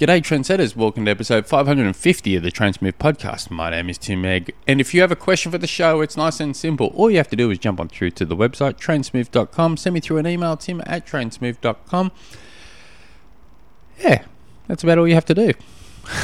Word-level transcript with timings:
G'day, 0.00 0.22
trendsetters. 0.22 0.74
Welcome 0.74 1.04
to 1.04 1.10
episode 1.10 1.46
550 1.46 2.34
of 2.34 2.42
the 2.42 2.50
Transmove 2.50 2.96
podcast. 2.96 3.50
My 3.50 3.68
name 3.68 3.90
is 3.90 3.98
Tim 3.98 4.24
Egg, 4.24 4.54
and 4.66 4.80
if 4.80 4.94
you 4.94 5.02
have 5.02 5.12
a 5.12 5.14
question 5.14 5.52
for 5.52 5.58
the 5.58 5.66
show, 5.66 6.00
it's 6.00 6.16
nice 6.16 6.40
and 6.40 6.56
simple. 6.56 6.86
All 6.96 7.10
you 7.10 7.18
have 7.18 7.28
to 7.28 7.36
do 7.36 7.50
is 7.50 7.58
jump 7.58 7.78
on 7.78 7.90
through 7.90 8.12
to 8.12 8.24
the 8.24 8.34
website, 8.34 8.78
transmove.com, 8.78 9.76
send 9.76 9.92
me 9.92 10.00
through 10.00 10.16
an 10.16 10.26
email, 10.26 10.56
tim 10.56 10.80
at 10.86 11.06
transmove.com. 11.06 12.12
Yeah, 13.98 14.24
that's 14.68 14.82
about 14.82 14.96
all 14.96 15.06
you 15.06 15.12
have 15.12 15.26
to 15.26 15.34
do. 15.34 15.52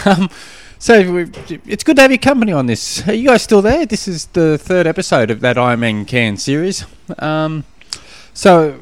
Um, 0.07 0.31
so 0.79 1.27
it's 1.67 1.85
good 1.85 1.97
to 1.97 2.03
have 2.03 2.11
your 2.11 2.17
company 2.17 2.53
on 2.53 2.65
this. 2.65 3.07
Are 3.07 3.13
you 3.13 3.29
guys 3.29 3.43
still 3.43 3.61
there? 3.61 3.85
This 3.85 4.09
is 4.09 4.25
the 4.29 4.57
third 4.57 4.87
episode 4.87 5.31
of 5.31 5.41
that 5.41 5.57
Ironman 5.57 6.07
Cairns 6.07 6.43
series. 6.43 6.87
Um, 7.19 7.65
so 8.33 8.81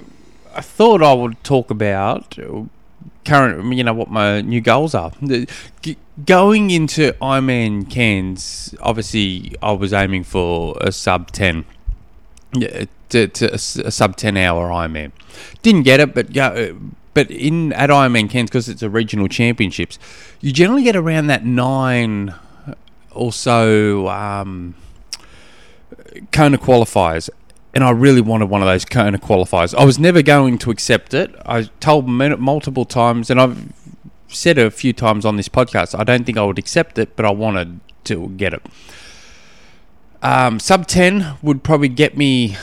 I 0.55 0.61
thought 0.61 1.03
I 1.03 1.13
would 1.15 1.43
talk 1.43 1.73
about 1.73 2.39
current, 3.25 3.75
you 3.75 3.85
know, 3.85 3.95
what 3.95 4.11
my 4.11 4.41
new 4.41 4.61
goals 4.61 4.95
are. 4.95 5.13
G- 5.83 5.97
going 6.25 6.71
into 6.71 7.13
Ironman 7.21 7.91
Cairns, 7.91 8.75
obviously, 8.81 9.55
I 9.63 9.73
was 9.73 9.93
aiming 9.93 10.25
for 10.25 10.77
a 10.81 10.93
sub 10.93 11.31
ten, 11.31 11.65
yeah, 12.53 12.85
to, 13.09 13.29
to 13.29 13.51
a, 13.51 13.55
a 13.55 13.91
sub 13.91 14.17
ten 14.17 14.37
hour 14.37 14.69
Ironman. 14.69 15.13
Didn't 15.63 15.83
get 15.83 16.01
it, 16.01 16.15
but 16.15 16.35
yeah, 16.35 16.73
but 17.15 17.31
in 17.31 17.73
at 17.73 17.91
Ironman 17.91 18.29
Cairns 18.31 18.51
because 18.51 18.69
it's 18.69 18.83
a 18.83 18.91
regional 18.91 19.29
championships, 19.29 19.99
you 20.41 20.53
generally 20.53 20.83
get 20.85 20.97
around 20.97 21.27
that 21.29 21.45
nine 21.45 22.35
or 23.11 23.33
so. 23.33 24.09
Um, 24.09 24.77
Kona 26.31 26.59
qualifiers, 26.59 27.29
and 27.75 27.83
I 27.83 27.91
really 27.91 28.21
wanted 28.21 28.47
one 28.47 28.63
of 28.63 28.69
those 28.69 28.85
Kona 28.85 29.19
qualifiers. 29.19 29.75
I 29.75 29.85
was 29.85 29.99
never 29.99 30.23
going 30.23 30.59
to 30.59 30.71
accept 30.71 31.13
it. 31.13 31.35
I 31.45 31.65
told 31.81 32.07
multiple 32.09 32.85
times, 32.85 33.31
and 33.31 33.41
I've 33.41 33.73
said 34.29 34.59
a 34.59 34.71
few 34.71 34.93
times 34.93 35.25
on 35.25 35.37
this 35.37 35.49
podcast. 35.49 35.99
I 35.99 36.05
don't 36.05 36.25
think 36.25 36.39
I 36.39 36.45
would 36.45 36.59
accept 36.59 36.99
it, 36.99 37.17
but 37.17 37.27
I 37.27 37.31
wanted 37.31 37.81
to 38.05 38.29
get 38.31 38.55
it. 38.55 38.63
Um, 40.23 40.59
sub 40.59 40.87
ten 40.87 41.37
would 41.43 41.63
probably 41.63 41.89
get 41.89 42.17
me. 42.17 42.57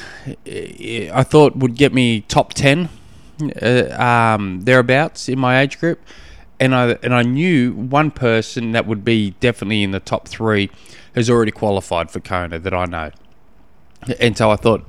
eh, 0.48 1.12
I 1.14 1.24
thought 1.24 1.56
would 1.58 1.76
get 1.76 1.94
me 1.94 2.22
top 2.22 2.54
ten, 2.54 2.90
uh, 3.62 3.96
um, 4.02 4.62
thereabouts 4.62 5.30
in 5.30 5.38
my 5.38 5.60
age 5.60 5.78
group, 5.80 6.00
and 6.60 6.74
I 6.74 6.98
and 7.04 7.14
I 7.14 7.22
knew 7.22 7.74
one 7.74 8.12
person 8.12 8.72
that 8.72 8.88
would 8.88 9.06
be 9.06 9.32
definitely 9.42 9.84
in 9.84 9.92
the 9.92 10.00
top 10.00 10.28
three 10.28 10.72
has 11.14 11.30
already 11.30 11.52
qualified 11.52 12.10
for 12.10 12.20
Kona 12.20 12.58
that 12.58 12.74
I 12.74 12.86
know, 12.86 13.12
and 14.20 14.36
so 14.36 14.50
I 14.50 14.56
thought 14.56 14.84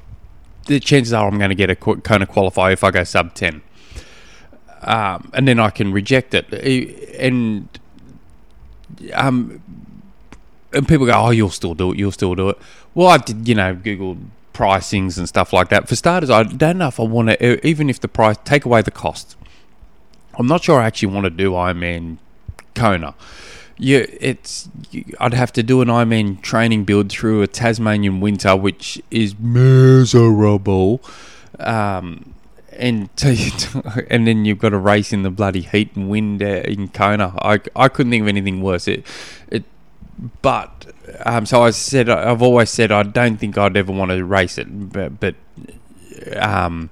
the 0.67 0.81
chances 0.81 1.13
are 1.13 1.27
I'm 1.27 1.39
going 1.39 1.51
to 1.51 1.55
get 1.55 1.71
a 1.71 1.77
Kona 1.77 2.27
qualifier 2.27 2.73
if 2.73 2.85
I 2.85 2.91
go 2.91 3.05
sub 3.05 3.35
ten, 3.35 3.63
um, 4.83 5.31
and 5.35 5.47
then 5.47 5.59
I 5.59 5.71
can 5.71 5.93
reject 5.93 6.35
it, 6.35 6.53
and 7.19 7.69
um, 9.15 9.63
and 10.73 10.89
people 10.89 11.07
go, 11.07 11.13
"Oh, 11.13 11.31
you'll 11.31 11.51
still 11.51 11.75
do 11.75 11.93
it. 11.93 11.99
You'll 11.99 12.13
still 12.13 12.35
do 12.35 12.49
it." 12.51 12.59
Well, 12.95 13.09
I 13.09 13.19
did, 13.19 13.49
you 13.49 13.55
know, 13.55 13.75
Google 13.75 14.19
pricings 14.53 15.17
and 15.19 15.29
stuff 15.29 15.53
like 15.53 15.69
that. 15.71 15.89
For 15.89 15.97
starters, 15.97 16.31
I 16.31 16.43
don't 16.43 16.79
know 16.79 16.89
if 16.89 17.01
I 17.01 17.05
want 17.05 17.29
to, 17.29 17.67
even 17.67 17.89
if 17.89 18.01
the 18.01 18.09
price 18.09 18.37
take 18.45 18.65
away 18.65 18.83
the 18.83 18.91
cost. 18.91 19.37
I'm 20.39 20.47
not 20.47 20.65
sure 20.65 20.81
I 20.81 20.87
actually 20.87 21.13
want 21.13 21.25
to 21.25 21.31
do 21.31 21.53
Ironman 21.53 22.19
Kona. 22.75 23.15
Yeah, 23.78 24.06
it's. 24.20 24.69
I'd 25.20 25.34
have 25.34 25.53
to 25.55 25.62
do 25.62 25.81
an 25.81 25.89
Ironman 25.89 26.41
training 26.42 26.84
build 26.84 27.11
through 27.11 27.42
a 27.42 27.47
Tasmanian 27.47 28.20
winter, 28.20 28.56
which 28.56 29.03
is 29.11 29.39
miserable. 29.39 31.01
Um, 31.59 32.34
and 32.73 33.15
to, 33.19 34.06
and 34.11 34.27
then 34.27 34.45
you've 34.45 34.59
got 34.59 34.73
a 34.73 34.78
race 34.78 35.12
in 35.12 35.23
the 35.23 35.31
bloody 35.31 35.62
heat 35.62 35.95
and 35.95 36.09
wind 36.09 36.43
in 36.43 36.89
Kona. 36.89 37.34
I, 37.41 37.61
I 37.77 37.89
couldn't 37.89 38.11
think 38.11 38.23
of 38.23 38.28
anything 38.28 38.62
worse. 38.62 38.89
It 38.89 39.06
it 39.48 39.65
but 40.41 40.87
um, 41.25 41.47
so 41.47 41.62
I 41.62 41.70
said 41.70 42.09
I've 42.09 42.43
always 42.43 42.70
said 42.70 42.93
I 42.93 43.03
don't 43.03 43.37
think 43.37 43.59
I'd 43.59 43.77
ever 43.77 43.93
want 43.93 44.11
to 44.11 44.25
race 44.25 44.59
it, 44.59 44.93
but, 44.93 45.21
but 45.21 45.34
um, 46.37 46.91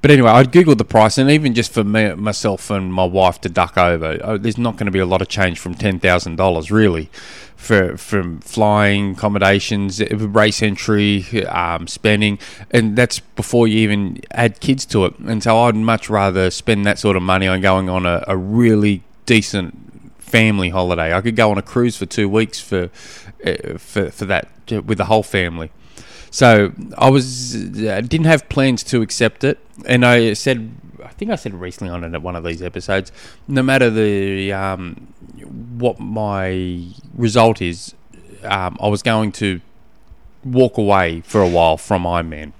but 0.00 0.10
anyway, 0.10 0.30
I 0.30 0.44
googled 0.44 0.78
the 0.78 0.84
price, 0.84 1.18
and 1.18 1.30
even 1.30 1.54
just 1.54 1.72
for 1.72 1.84
me, 1.84 2.14
myself 2.14 2.70
and 2.70 2.92
my 2.92 3.04
wife 3.04 3.40
to 3.42 3.48
duck 3.48 3.76
over, 3.76 4.18
uh, 4.22 4.36
there's 4.38 4.58
not 4.58 4.76
going 4.76 4.86
to 4.86 4.92
be 4.92 4.98
a 4.98 5.06
lot 5.06 5.22
of 5.22 5.28
change 5.28 5.58
from 5.58 5.74
ten 5.74 5.98
thousand 5.98 6.36
dollars 6.36 6.70
really, 6.70 7.10
for 7.56 7.96
from 7.96 8.40
flying, 8.40 9.12
accommodations, 9.12 10.00
uh, 10.00 10.06
race 10.16 10.62
entry, 10.62 11.24
um, 11.46 11.88
spending, 11.88 12.38
and 12.70 12.96
that's 12.96 13.18
before 13.20 13.66
you 13.66 13.78
even 13.78 14.20
add 14.30 14.60
kids 14.60 14.86
to 14.86 15.04
it. 15.04 15.18
And 15.18 15.42
so 15.42 15.58
I'd 15.58 15.74
much 15.74 16.08
rather 16.08 16.50
spend 16.50 16.86
that 16.86 16.98
sort 16.98 17.16
of 17.16 17.22
money 17.22 17.48
on 17.48 17.60
going 17.60 17.88
on 17.88 18.06
a, 18.06 18.24
a 18.28 18.36
really 18.36 19.02
decent 19.26 19.74
family 20.18 20.68
holiday. 20.68 21.12
I 21.14 21.20
could 21.20 21.36
go 21.36 21.50
on 21.50 21.58
a 21.58 21.62
cruise 21.62 21.96
for 21.96 22.06
two 22.06 22.28
weeks 22.28 22.60
for 22.60 22.90
uh, 23.44 23.78
for 23.78 24.10
for 24.10 24.24
that 24.26 24.48
with 24.70 24.98
the 24.98 25.06
whole 25.06 25.22
family. 25.22 25.70
So 26.30 26.72
I 26.96 27.10
was 27.10 27.54
I 27.56 28.00
didn't 28.00 28.26
have 28.26 28.48
plans 28.48 28.82
to 28.84 29.02
accept 29.02 29.44
it, 29.44 29.58
and 29.86 30.04
I 30.04 30.34
said 30.34 30.70
I 31.04 31.08
think 31.08 31.30
I 31.30 31.36
said 31.36 31.54
recently 31.54 31.92
on 31.92 32.04
it 32.04 32.14
at 32.14 32.22
one 32.22 32.36
of 32.36 32.44
these 32.44 32.62
episodes. 32.62 33.12
No 33.46 33.62
matter 33.62 33.90
the 33.90 34.52
um, 34.52 35.12
what 35.78 35.98
my 35.98 36.84
result 37.14 37.62
is, 37.62 37.94
um, 38.44 38.76
I 38.80 38.88
was 38.88 39.02
going 39.02 39.32
to 39.32 39.60
walk 40.44 40.78
away 40.78 41.22
for 41.22 41.42
a 41.42 41.48
while 41.48 41.76
from 41.76 42.04
Ironman 42.04 42.52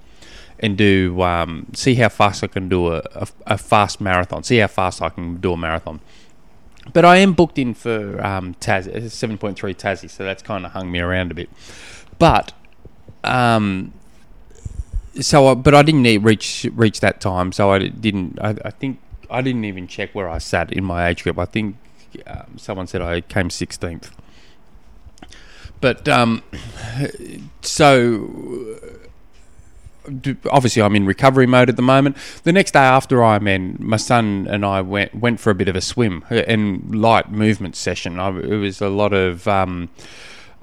and 0.61 0.77
do 0.77 1.23
um, 1.23 1.67
see 1.73 1.95
how 1.95 2.09
fast 2.09 2.43
I 2.43 2.49
can 2.49 2.69
do 2.69 2.89
a, 2.89 3.03
a, 3.15 3.29
a 3.47 3.59
fast 3.59 4.01
marathon. 4.01 4.43
See 4.43 4.59
how 4.59 4.67
fast 4.67 5.01
I 5.01 5.09
can 5.09 5.37
do 5.37 5.53
a 5.53 5.57
marathon. 5.57 6.01
But 6.93 7.05
I 7.05 7.19
am 7.19 7.35
booked 7.35 7.59
in 7.59 7.75
for 7.75 8.25
um, 8.25 8.55
Taz, 8.55 9.39
point 9.39 9.59
three 9.59 9.75
Tassie, 9.75 10.11
so 10.11 10.25
that's 10.25 10.43
kind 10.43 10.65
of 10.65 10.73
hung 10.73 10.91
me 10.91 11.01
around 11.01 11.31
a 11.31 11.35
bit. 11.35 11.51
But 12.19 12.53
um, 13.25 13.93
so, 15.21 15.49
I, 15.49 15.55
but 15.55 15.75
I 15.75 15.83
didn't 15.83 16.23
reach 16.23 16.67
reach 16.75 17.01
that 17.01 17.21
time, 17.21 17.53
so 17.53 17.71
I 17.71 17.89
didn't. 17.89 18.39
I, 18.41 18.57
I 18.65 18.71
think 18.71 19.01
I 19.31 19.43
didn't 19.43 19.65
even 19.65 19.87
check 19.87 20.15
where 20.15 20.29
I 20.29 20.39
sat 20.39 20.73
in 20.73 20.85
my 20.85 21.09
age 21.09 21.25
group. 21.25 21.39
I 21.39 21.45
think 21.45 21.77
um, 22.27 22.57
someone 22.57 22.87
said 22.87 23.03
I 23.03 23.21
came 23.21 23.51
sixteenth. 23.51 24.11
But 25.81 26.09
um, 26.09 26.43
so 27.63 28.77
obviously 30.51 30.83
I'm 30.83 30.97
in 30.97 31.07
recovery 31.07 31.47
mode 31.47 31.69
at 31.69 31.77
the 31.77 31.83
moment. 31.83 32.17
The 32.45 32.53
next 32.53 32.73
day 32.73 32.81
after 32.81 33.19
Ironman, 33.19 33.79
my 33.79 33.97
son 33.97 34.47
and 34.51 34.65
I 34.65 34.81
went 34.81 35.15
went 35.15 35.41
for 35.41 35.51
a 35.51 35.55
bit 35.55 35.69
of 35.69 35.77
a 35.77 35.81
swim 35.81 36.25
and 36.31 36.95
light 36.95 37.31
movement 37.31 37.77
session. 37.77 38.19
I, 38.19 38.29
it 38.39 38.57
was 38.57 38.81
a 38.81 38.89
lot 38.89 39.13
of. 39.13 39.47
Um, 39.47 39.91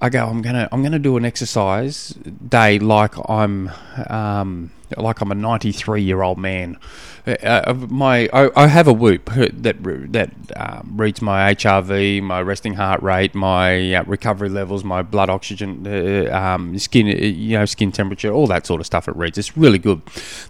I 0.05 0.09
go. 0.09 0.27
I'm 0.27 0.43
gonna. 0.43 0.69
I'm 0.71 0.83
gonna 0.83 0.99
do 0.99 1.17
an 1.17 1.25
exercise 1.25 2.09
day 2.09 2.77
like 2.77 3.15
I'm. 3.27 3.71
Um, 4.07 4.69
like 4.97 5.19
I'm 5.19 5.31
a 5.31 5.35
93 5.35 6.03
year 6.03 6.21
old 6.21 6.37
man. 6.37 6.77
Uh, 7.25 7.73
my 7.89 8.29
I, 8.31 8.51
I 8.55 8.67
have 8.67 8.87
a 8.87 8.93
Whoop 8.93 9.31
that 9.33 9.77
that 10.13 10.31
um, 10.55 10.93
reads 10.95 11.23
my 11.23 11.55
HRV, 11.55 12.21
my 12.21 12.39
resting 12.43 12.75
heart 12.75 13.01
rate, 13.01 13.33
my 13.33 13.95
uh, 13.95 14.03
recovery 14.03 14.49
levels, 14.49 14.83
my 14.83 15.01
blood 15.01 15.31
oxygen, 15.31 15.87
uh, 15.87 16.31
um, 16.31 16.77
skin, 16.77 17.07
you 17.07 17.57
know, 17.57 17.65
skin 17.65 17.91
temperature, 17.91 18.31
all 18.31 18.45
that 18.45 18.67
sort 18.67 18.79
of 18.79 18.85
stuff. 18.85 19.07
It 19.07 19.15
reads. 19.15 19.39
It's 19.39 19.57
really 19.57 19.79
good. 19.79 20.03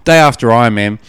Day 0.04 0.18
after 0.18 0.48
Ironman, 0.50 1.00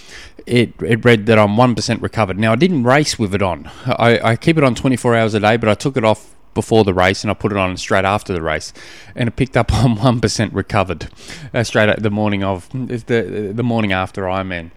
it 0.47 0.81
it 0.81 1.05
read 1.05 1.27
that 1.27 1.37
I'm 1.37 1.57
one 1.57 1.75
percent 1.75 2.01
recovered. 2.01 2.39
Now 2.39 2.53
I 2.53 2.57
didn't 2.57 2.85
race 2.85 3.19
with 3.19 3.35
it 3.35 3.43
on. 3.43 3.69
I, 3.87 4.21
I 4.21 4.37
keep 4.37 4.57
it 4.57 4.63
on 4.63 4.77
24 4.77 5.17
hours 5.17 5.35
a 5.35 5.41
day, 5.41 5.57
but 5.57 5.69
I 5.69 5.75
took 5.75 5.97
it 5.97 6.05
off 6.05 6.36
before 6.57 6.83
the 6.83 6.93
race 6.93 7.23
and 7.23 7.31
I 7.31 7.35
put 7.35 7.53
it 7.53 7.59
on 7.59 7.77
straight 7.77 8.05
after 8.05 8.33
the 8.33 8.43
race, 8.43 8.73
and 9.15 9.29
it 9.29 9.37
picked 9.37 9.57
up 9.57 9.73
on 9.85 9.95
one 9.95 10.21
percent 10.21 10.53
recovered 10.53 11.07
uh, 11.55 11.63
straight 11.63 11.89
at 11.89 12.03
the 12.03 12.11
morning 12.11 12.43
of 12.43 12.69
the 12.71 13.53
the 13.55 13.63
morning 13.63 13.93
after 13.93 14.23
Ironman. 14.23 14.73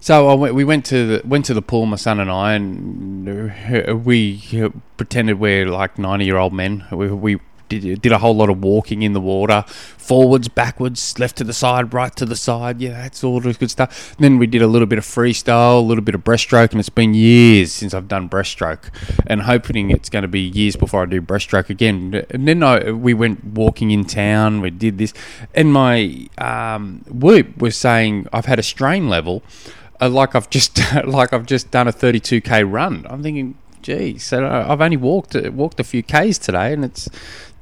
So 0.00 0.28
I 0.28 0.34
went, 0.34 0.54
we 0.54 0.64
went 0.64 0.84
to 0.86 1.06
the 1.06 1.26
went 1.26 1.44
to 1.46 1.54
the 1.54 1.62
pool, 1.62 1.86
my 1.86 1.96
son 1.96 2.18
and 2.18 2.30
I, 2.30 2.54
and 2.54 4.04
we 4.04 4.70
pretended 4.96 5.38
we're 5.38 5.66
like 5.68 5.98
ninety 5.98 6.24
year 6.24 6.36
old 6.36 6.52
men. 6.52 6.84
We, 6.90 7.08
we 7.10 7.38
did, 7.68 8.02
did 8.02 8.12
a 8.12 8.18
whole 8.18 8.34
lot 8.34 8.50
of 8.50 8.62
walking 8.62 9.02
in 9.02 9.12
the 9.12 9.20
water, 9.20 9.64
forwards, 9.68 10.48
backwards, 10.48 11.18
left 11.18 11.36
to 11.36 11.44
the 11.44 11.52
side, 11.52 11.92
right 11.92 12.14
to 12.16 12.24
the 12.24 12.36
side. 12.36 12.80
Yeah, 12.80 13.02
that's 13.02 13.22
all 13.22 13.40
the 13.40 13.52
good 13.52 13.70
stuff. 13.70 14.16
then 14.18 14.38
we 14.38 14.46
did 14.46 14.62
a 14.62 14.66
little 14.66 14.86
bit 14.86 14.98
of 14.98 15.04
freestyle, 15.04 15.78
a 15.78 15.86
little 15.86 16.04
bit 16.04 16.14
of 16.14 16.24
breaststroke, 16.24 16.70
and 16.70 16.80
it's 16.80 16.88
been 16.88 17.14
years 17.14 17.72
since 17.72 17.94
I've 17.94 18.08
done 18.08 18.28
breaststroke, 18.28 18.90
and 19.26 19.42
hoping 19.42 19.90
it's 19.90 20.08
going 20.08 20.22
to 20.22 20.28
be 20.28 20.40
years 20.40 20.76
before 20.76 21.02
I 21.02 21.06
do 21.06 21.20
breaststroke 21.20 21.70
again. 21.70 22.24
And 22.30 22.48
then 22.48 22.62
I, 22.62 22.90
we 22.92 23.14
went 23.14 23.44
walking 23.44 23.90
in 23.90 24.04
town. 24.04 24.60
We 24.60 24.70
did 24.70 24.98
this, 24.98 25.12
and 25.54 25.72
my 25.72 26.28
um, 26.38 27.04
whoop 27.08 27.58
was 27.58 27.76
saying 27.76 28.28
I've 28.32 28.46
had 28.46 28.58
a 28.58 28.62
strain 28.62 29.08
level. 29.08 29.42
Uh, 30.00 30.08
like 30.08 30.34
I've 30.34 30.48
just 30.48 30.78
like 31.04 31.32
I've 31.32 31.46
just 31.46 31.70
done 31.70 31.88
a 31.88 31.92
32k 31.92 32.70
run. 32.70 33.06
I'm 33.08 33.22
thinking, 33.22 33.58
geez, 33.82 34.24
so 34.24 34.46
I've 34.46 34.80
only 34.80 34.96
walked 34.96 35.34
walked 35.52 35.80
a 35.80 35.84
few 35.84 36.02
k's 36.02 36.38
today, 36.38 36.72
and 36.72 36.84
it's 36.84 37.08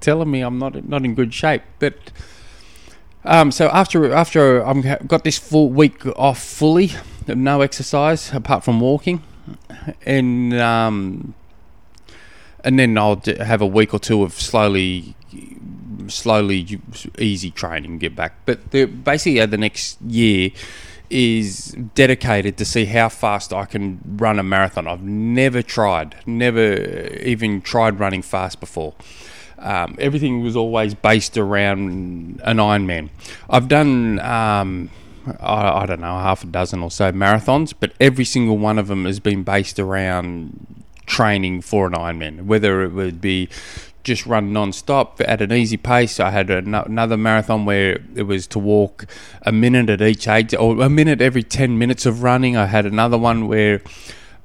telling 0.00 0.31
me 0.31 0.40
I'm 0.40 0.58
not 0.58 0.88
not 0.88 1.04
in 1.04 1.14
good 1.14 1.32
shape. 1.32 1.62
But 1.78 1.94
um, 3.25 3.50
so 3.50 3.69
after 3.69 4.12
after 4.12 4.64
I've 4.64 5.06
got 5.06 5.25
this 5.25 5.38
full 5.38 5.70
week 5.70 6.06
off 6.16 6.43
fully, 6.43 6.93
no 7.26 7.60
exercise 7.60 8.32
apart 8.32 8.64
from 8.64 8.81
walking, 8.81 9.22
and 10.04 10.54
um, 10.54 11.34
and 12.66 12.78
then 12.78 12.98
I'll 12.98 13.22
have 13.38 13.62
a 13.62 13.66
week 13.66 13.94
or 13.94 14.00
two 14.00 14.25
of 14.25 14.32
slowly, 14.32 15.14
slowly 16.08 16.81
easy 17.16 17.52
training, 17.52 17.99
get 17.99 18.16
back. 18.16 18.44
But 18.44 18.72
the, 18.72 18.87
basically, 18.87 19.40
uh, 19.40 19.46
the 19.46 19.56
next 19.56 20.02
year 20.02 20.50
is 21.08 21.76
dedicated 21.94 22.56
to 22.56 22.64
see 22.64 22.87
how 22.87 23.08
fast 23.08 23.52
I 23.52 23.66
can 23.66 24.00
run 24.04 24.40
a 24.40 24.42
marathon. 24.42 24.88
I've 24.88 25.02
never 25.02 25.62
tried, 25.62 26.16
never 26.26 26.75
even 27.19 27.62
tried 27.62 28.00
running 28.00 28.22
fast 28.22 28.58
before. 28.58 28.94
Um, 29.58 29.96
everything 29.98 30.42
was 30.42 30.56
always 30.56 30.94
based 30.94 31.36
around 31.36 32.40
an 32.44 32.58
Ironman. 32.58 33.08
I've 33.48 33.68
done, 33.68 34.20
um, 34.20 34.90
I, 35.40 35.82
I, 35.82 35.86
don't 35.86 36.00
know, 36.00 36.18
half 36.18 36.44
a 36.44 36.46
dozen 36.46 36.82
or 36.82 36.90
so 36.90 37.10
marathons, 37.12 37.72
but 37.78 37.92
every 38.00 38.24
single 38.24 38.58
one 38.58 38.78
of 38.78 38.88
them 38.88 39.04
has 39.06 39.18
been 39.18 39.42
based 39.44 39.78
around 39.78 40.84
training 41.06 41.62
for 41.62 41.86
an 41.86 41.94
Ironman, 41.94 42.44
whether 42.44 42.82
it 42.82 42.92
would 42.92 43.20
be 43.20 43.48
just 44.06 44.24
run 44.24 44.52
non-stop 44.52 45.20
at 45.26 45.42
an 45.42 45.52
easy 45.52 45.76
pace. 45.76 46.20
I 46.20 46.30
had 46.30 46.48
another 46.48 47.16
marathon 47.16 47.64
where 47.64 48.00
it 48.14 48.22
was 48.22 48.46
to 48.48 48.58
walk 48.58 49.06
a 49.42 49.50
minute 49.50 49.90
at 49.90 50.00
each 50.00 50.28
age, 50.28 50.54
or 50.54 50.80
a 50.80 50.88
minute 50.88 51.20
every 51.20 51.42
ten 51.42 51.76
minutes 51.76 52.06
of 52.06 52.22
running. 52.22 52.56
I 52.56 52.66
had 52.66 52.86
another 52.86 53.18
one 53.18 53.48
where 53.48 53.82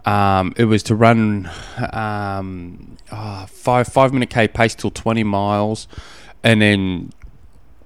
um, 0.03 0.53
it 0.57 0.65
was 0.65 0.81
to 0.83 0.95
run 0.95 1.49
um, 1.93 2.97
oh, 3.11 3.45
five 3.47 3.87
five 3.87 4.13
minute 4.13 4.29
k 4.29 4.47
pace 4.47 4.75
till 4.75 4.91
twenty 4.91 5.23
miles, 5.23 5.87
and 6.43 6.61
then 6.61 7.11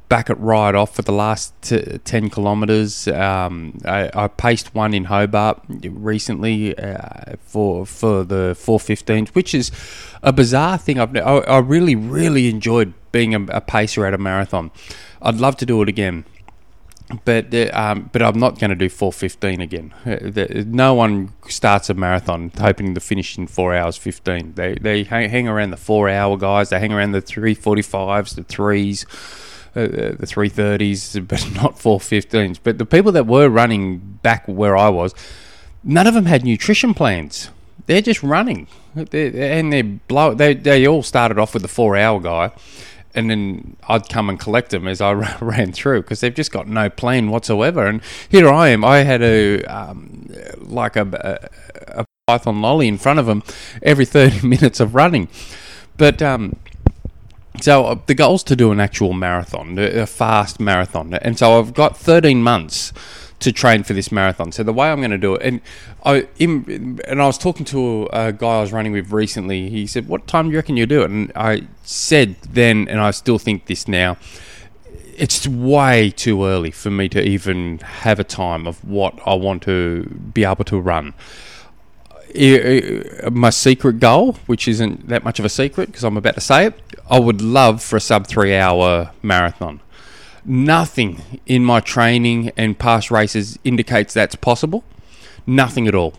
back 0.08 0.30
it 0.30 0.36
right 0.36 0.76
Off 0.76 0.96
for 0.96 1.02
the 1.02 1.12
last 1.12 1.54
t- 1.62 1.98
10 2.04 2.30
kilometres. 2.30 3.08
Um, 3.08 3.78
I, 3.86 4.10
I, 4.14 4.28
paced 4.28 4.76
one 4.76 4.94
in 4.94 5.06
Hobart 5.06 5.62
recently 5.68 6.78
uh, 6.78 7.36
for 7.42 7.86
for 7.86 8.24
the 8.24 8.56
415s, 8.58 9.30
which 9.30 9.54
is 9.54 9.72
a 10.22 10.32
bizarre 10.32 10.78
thing. 10.78 11.00
I've, 11.00 11.16
I, 11.16 11.40
I 11.40 11.58
really, 11.60 11.96
really 11.96 12.50
enjoyed 12.50 12.94
being 13.12 13.34
a, 13.34 13.44
a, 13.46 13.62
pacer 13.62 14.06
at 14.06 14.14
a 14.14 14.18
marathon. 14.18 14.72
I'd 15.22 15.36
love 15.36 15.56
to 15.58 15.66
do 15.66 15.82
it 15.82 15.90
again. 15.90 16.26
But 17.24 17.54
uh, 17.54 17.70
um, 17.74 18.10
but 18.12 18.24
I'm 18.24 18.40
not 18.40 18.60
going 18.60 18.72
to 18.72 18.76
do 18.76 18.90
4:15 18.90 19.62
again. 19.62 19.94
Uh, 20.06 20.64
no 20.66 20.96
one 20.96 21.34
starts 21.48 21.90
a 21.90 21.94
marathon 21.94 22.52
hoping 22.58 22.96
to 22.96 23.00
finish 23.00 23.38
in 23.38 23.46
four 23.46 23.76
hours 23.76 23.96
15. 23.96 24.54
They 24.56 24.76
they 24.76 25.04
hang, 25.04 25.48
around 25.48 25.70
the 25.70 25.78
four 25.78 26.10
hour 26.10 26.36
guys. 26.36 26.70
They 26.70 26.80
hang 26.80 26.92
around 26.92 27.12
the 27.12 27.22
3:45s, 27.22 28.36
the 28.36 28.44
threes 28.44 29.06
uh, 29.76 29.88
the 29.88 30.26
330s, 30.26 31.28
but 31.28 31.46
not 31.54 31.76
415s. 31.78 32.60
But 32.64 32.78
the 32.78 32.86
people 32.86 33.12
that 33.12 33.28
were 33.28 33.50
running 33.50 34.00
back 34.22 34.46
where 34.48 34.76
I 34.78 34.90
was, 34.90 35.14
none 35.84 36.08
of 36.08 36.14
them 36.14 36.26
had 36.26 36.44
nutrition 36.44 36.94
plans. 36.94 37.50
They're 37.88 38.02
just 38.02 38.24
running, 38.24 38.68
they're, 38.96 39.60
and 39.60 39.72
they 39.72 39.84
blow. 39.84 40.34
They 40.34 40.56
they 40.56 40.88
all 40.88 41.04
started 41.04 41.38
off 41.38 41.54
with 41.54 41.62
the 41.62 41.68
four 41.68 41.96
hour 41.96 42.20
guy, 42.20 42.52
and 43.16 43.30
then 43.30 43.78
I'd 43.88 44.10
come 44.10 44.30
and 44.30 44.40
collect 44.40 44.72
them 44.72 44.88
as 44.88 45.02
I 45.02 45.12
ran 45.42 45.72
through 45.72 46.02
because 46.02 46.20
they've 46.20 46.34
just 46.34 46.52
got 46.52 46.68
no 46.68 46.90
plan 46.90 47.30
whatsoever. 47.30 47.86
And 47.86 48.02
here 48.30 48.50
I 48.50 48.70
am. 48.70 48.84
I 48.84 49.00
had 49.00 49.22
a 49.22 49.64
um, 49.64 50.30
like 50.60 50.96
a, 50.96 51.50
a, 51.96 52.02
a 52.02 52.06
python 52.28 52.62
lolly 52.62 52.88
in 52.88 52.98
front 52.98 53.20
of 53.20 53.26
them 53.26 53.44
every 53.82 54.06
thirty 54.06 54.46
minutes 54.48 54.80
of 54.80 54.96
running, 54.96 55.28
but 55.98 56.22
um, 56.22 56.58
so 57.62 57.86
uh, 57.86 58.00
the 58.06 58.14
goal 58.14 58.36
is 58.36 58.44
to 58.44 58.56
do 58.56 58.72
an 58.72 58.80
actual 58.80 59.14
marathon, 59.14 59.78
a 59.80 60.06
fast 60.06 60.60
marathon, 60.60 61.14
and 61.16 61.38
so 61.38 61.58
I've 61.60 61.74
got 61.74 61.98
13 61.98 62.44
months 62.44 62.92
to 63.40 63.52
train 63.52 63.84
for 63.84 63.94
this 63.94 64.12
marathon. 64.12 64.52
So 64.52 64.64
the 64.64 64.74
way 64.74 64.90
I'm 64.90 65.00
going 65.00 65.12
to 65.12 65.18
do 65.18 65.36
it, 65.36 65.42
and 65.44 65.62
I 66.04 66.28
in, 66.38 67.00
and 67.08 67.22
I 67.22 67.26
was 67.26 67.38
talking 67.38 67.66
to 67.68 68.08
a, 68.14 68.32
guy 68.32 68.58
I 68.58 68.62
was 68.62 68.72
running 68.72 68.92
with 68.92 69.12
recently. 69.12 69.70
He 69.70 69.88
said, 69.88 70.08
"What 70.08 70.28
time 70.28 70.46
do 70.46 70.52
you 70.52 70.58
reckon 70.58 70.78
you'll 70.78 70.88
do 70.88 71.02
it?" 71.04 71.10
And 71.10 71.32
I 71.36 71.68
said 71.84 72.36
then, 72.42 72.88
and 72.88 73.00
I 73.00 73.12
still 73.12 73.38
think 73.38 73.66
this 73.66 73.88
now. 73.88 74.18
It's 75.18 75.48
way 75.48 76.10
too 76.12 76.44
early 76.44 76.72
for 76.72 76.92
me 76.92 77.08
to 77.10 77.22
even 77.24 77.80
have 77.80 78.20
a 78.20 78.26
time 78.26 78.68
of 78.68 78.84
what 78.84 79.18
I 79.26 79.34
want 79.34 79.64
to 79.64 80.04
be 80.34 80.44
able 80.44 80.66
to 80.66 80.78
run 80.78 81.14
my 83.32 83.50
secret 83.50 84.00
goal, 84.00 84.34
which 84.46 84.68
isn't 84.68 85.08
that 85.08 85.24
much 85.24 85.40
of 85.40 85.46
a 85.46 85.50
secret 85.50 85.88
because 85.88 86.04
I'm 86.04 86.18
about 86.18 86.36
to 86.36 86.42
say 86.42 86.66
it, 86.68 86.74
I 87.10 87.20
would 87.20 87.42
love 87.42 87.82
for 87.82 87.96
a 87.96 88.02
sub 88.02 88.28
three 88.28 88.56
hour 88.56 89.12
marathon. 89.22 89.80
Nothing 90.46 91.22
in 91.46 91.64
my 91.64 91.80
training 91.80 92.52
and 92.56 92.78
past 92.78 93.10
races 93.10 93.58
indicates 93.64 94.14
that's 94.14 94.36
possible. 94.36 94.84
Nothing 95.48 95.88
at 95.88 95.96
all. 95.96 96.14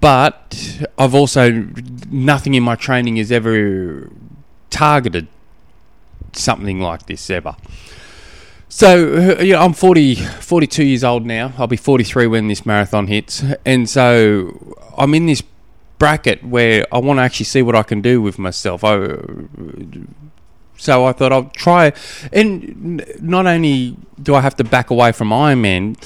But 0.00 0.86
I've 0.98 1.14
also, 1.14 1.68
nothing 2.10 2.54
in 2.54 2.62
my 2.62 2.74
training 2.74 3.16
has 3.16 3.30
ever 3.30 4.10
targeted 4.70 5.28
something 6.32 6.80
like 6.80 7.06
this 7.06 7.28
ever. 7.30 7.56
So, 8.68 9.36
uh, 9.38 9.42
you 9.42 9.54
know, 9.54 9.62
I'm 9.62 9.72
40, 9.72 10.14
42 10.14 10.84
years 10.84 11.02
old 11.02 11.26
now. 11.26 11.52
I'll 11.58 11.66
be 11.66 11.76
43 11.76 12.28
when 12.28 12.48
this 12.48 12.64
marathon 12.64 13.08
hits. 13.08 13.44
And 13.64 13.90
so 13.90 14.76
I'm 14.96 15.12
in 15.14 15.26
this 15.26 15.42
bracket 15.98 16.44
where 16.44 16.86
I 16.92 16.98
want 16.98 17.18
to 17.18 17.22
actually 17.22 17.46
see 17.46 17.62
what 17.62 17.74
I 17.74 17.82
can 17.82 18.00
do 18.00 18.22
with 18.22 18.38
myself. 18.38 18.84
I, 18.84 19.18
so 20.80 21.04
I 21.04 21.12
thought 21.12 21.30
I'll 21.30 21.50
try, 21.50 21.92
and 22.32 23.04
not 23.20 23.46
only 23.46 23.96
do 24.22 24.34
I 24.34 24.40
have 24.40 24.56
to 24.56 24.64
back 24.64 24.88
away 24.88 25.12
from 25.12 25.28
Ironman, 25.28 25.96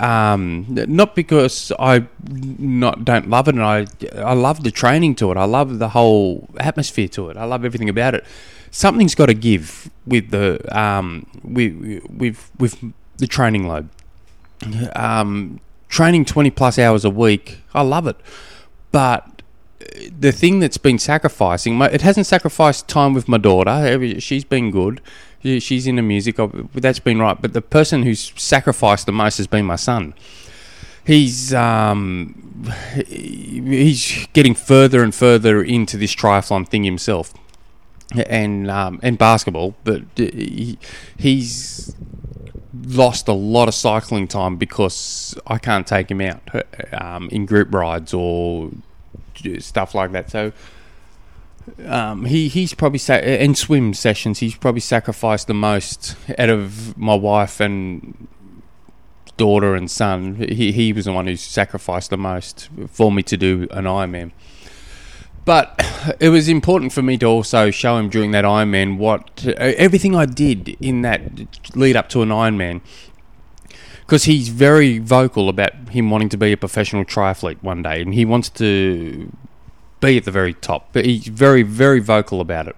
um, 0.00 0.64
not 0.68 1.16
because 1.16 1.72
I 1.78 2.06
not 2.38 3.04
don't 3.04 3.28
love 3.28 3.48
it, 3.48 3.56
and 3.56 3.64
I 3.64 3.86
I 4.16 4.34
love 4.34 4.62
the 4.62 4.70
training 4.70 5.16
to 5.16 5.32
it. 5.32 5.36
I 5.36 5.44
love 5.44 5.80
the 5.80 5.88
whole 5.88 6.48
atmosphere 6.58 7.08
to 7.08 7.30
it. 7.30 7.36
I 7.36 7.44
love 7.44 7.64
everything 7.64 7.88
about 7.88 8.14
it. 8.14 8.24
Something's 8.70 9.16
got 9.16 9.26
to 9.26 9.34
give 9.34 9.90
with 10.06 10.30
the 10.30 10.60
um, 10.70 11.26
with 11.42 12.02
with 12.08 12.50
with 12.60 12.92
the 13.16 13.26
training 13.26 13.66
load. 13.66 13.88
Um, 14.94 15.60
training 15.88 16.24
20 16.24 16.50
plus 16.50 16.78
hours 16.78 17.04
a 17.04 17.10
week, 17.10 17.58
I 17.74 17.82
love 17.82 18.06
it. 18.06 18.16
But 18.92 19.28
the 20.18 20.32
thing 20.32 20.60
that's 20.60 20.78
been 20.78 20.98
sacrificing, 20.98 21.80
it 21.80 22.02
hasn't 22.02 22.26
sacrificed 22.26 22.88
time 22.88 23.14
with 23.14 23.28
my 23.28 23.38
daughter. 23.38 24.20
She's 24.20 24.44
been 24.44 24.70
good. 24.70 25.00
She's 25.42 25.86
into 25.86 26.02
music. 26.02 26.36
That's 26.74 27.00
been 27.00 27.18
right. 27.18 27.40
But 27.40 27.52
the 27.52 27.62
person 27.62 28.04
who's 28.04 28.32
sacrificed 28.36 29.06
the 29.06 29.12
most 29.12 29.38
has 29.38 29.46
been 29.46 29.64
my 29.64 29.76
son. 29.76 30.14
He's 31.04 31.52
um, 31.52 32.70
he's 33.06 34.28
getting 34.32 34.54
further 34.54 35.02
and 35.02 35.12
further 35.12 35.62
into 35.62 35.96
this 35.96 36.14
triathlon 36.14 36.68
thing 36.68 36.84
himself, 36.84 37.34
and 38.14 38.70
um, 38.70 39.00
and 39.02 39.18
basketball. 39.18 39.74
But 39.82 40.02
he, 40.14 40.78
he's 41.16 41.96
lost 42.86 43.26
a 43.26 43.32
lot 43.32 43.66
of 43.66 43.74
cycling 43.74 44.28
time 44.28 44.56
because 44.56 45.36
I 45.46 45.58
can't 45.58 45.86
take 45.86 46.08
him 46.08 46.20
out 46.20 46.40
um, 46.92 47.28
in 47.30 47.46
group 47.46 47.74
rides 47.74 48.14
or 48.14 48.70
stuff 49.60 49.94
like 49.94 50.12
that. 50.12 50.30
So 50.30 50.52
um, 51.86 52.24
he 52.24 52.48
he's 52.48 52.74
probably 52.74 52.98
sa- 52.98 53.16
in 53.18 53.54
swim 53.54 53.94
sessions. 53.94 54.40
He's 54.40 54.56
probably 54.56 54.80
sacrificed 54.80 55.46
the 55.46 55.54
most 55.54 56.16
out 56.38 56.50
of 56.50 56.96
my 56.98 57.14
wife 57.14 57.60
and 57.60 58.28
daughter 59.36 59.74
and 59.74 59.90
son. 59.90 60.36
He 60.36 60.72
he 60.72 60.92
was 60.92 61.04
the 61.04 61.12
one 61.12 61.26
who 61.26 61.36
sacrificed 61.36 62.10
the 62.10 62.16
most 62.16 62.68
for 62.88 63.12
me 63.12 63.22
to 63.24 63.36
do 63.36 63.68
an 63.70 63.84
Ironman. 63.84 64.32
But 65.44 65.80
it 66.20 66.28
was 66.28 66.48
important 66.48 66.92
for 66.92 67.02
me 67.02 67.18
to 67.18 67.26
also 67.26 67.70
show 67.70 67.96
him 67.96 68.08
during 68.08 68.30
that 68.32 68.44
Ironman 68.44 68.98
what 68.98 69.44
everything 69.56 70.14
I 70.14 70.26
did 70.26 70.76
in 70.80 71.02
that 71.02 71.76
lead 71.76 71.96
up 71.96 72.08
to 72.10 72.22
an 72.22 72.28
Ironman. 72.28 72.80
Because 74.02 74.24
he's 74.24 74.48
very 74.48 74.98
vocal 74.98 75.48
about 75.48 75.72
him 75.90 76.10
wanting 76.10 76.28
to 76.30 76.36
be 76.36 76.52
a 76.52 76.56
professional 76.56 77.04
triathlete 77.04 77.62
one 77.62 77.82
day, 77.82 78.02
and 78.02 78.12
he 78.14 78.24
wants 78.24 78.48
to 78.50 79.32
be 80.00 80.18
at 80.18 80.24
the 80.24 80.30
very 80.30 80.54
top. 80.54 80.88
But 80.92 81.06
he's 81.06 81.28
very, 81.28 81.62
very 81.62 82.00
vocal 82.00 82.40
about 82.40 82.68
it. 82.68 82.76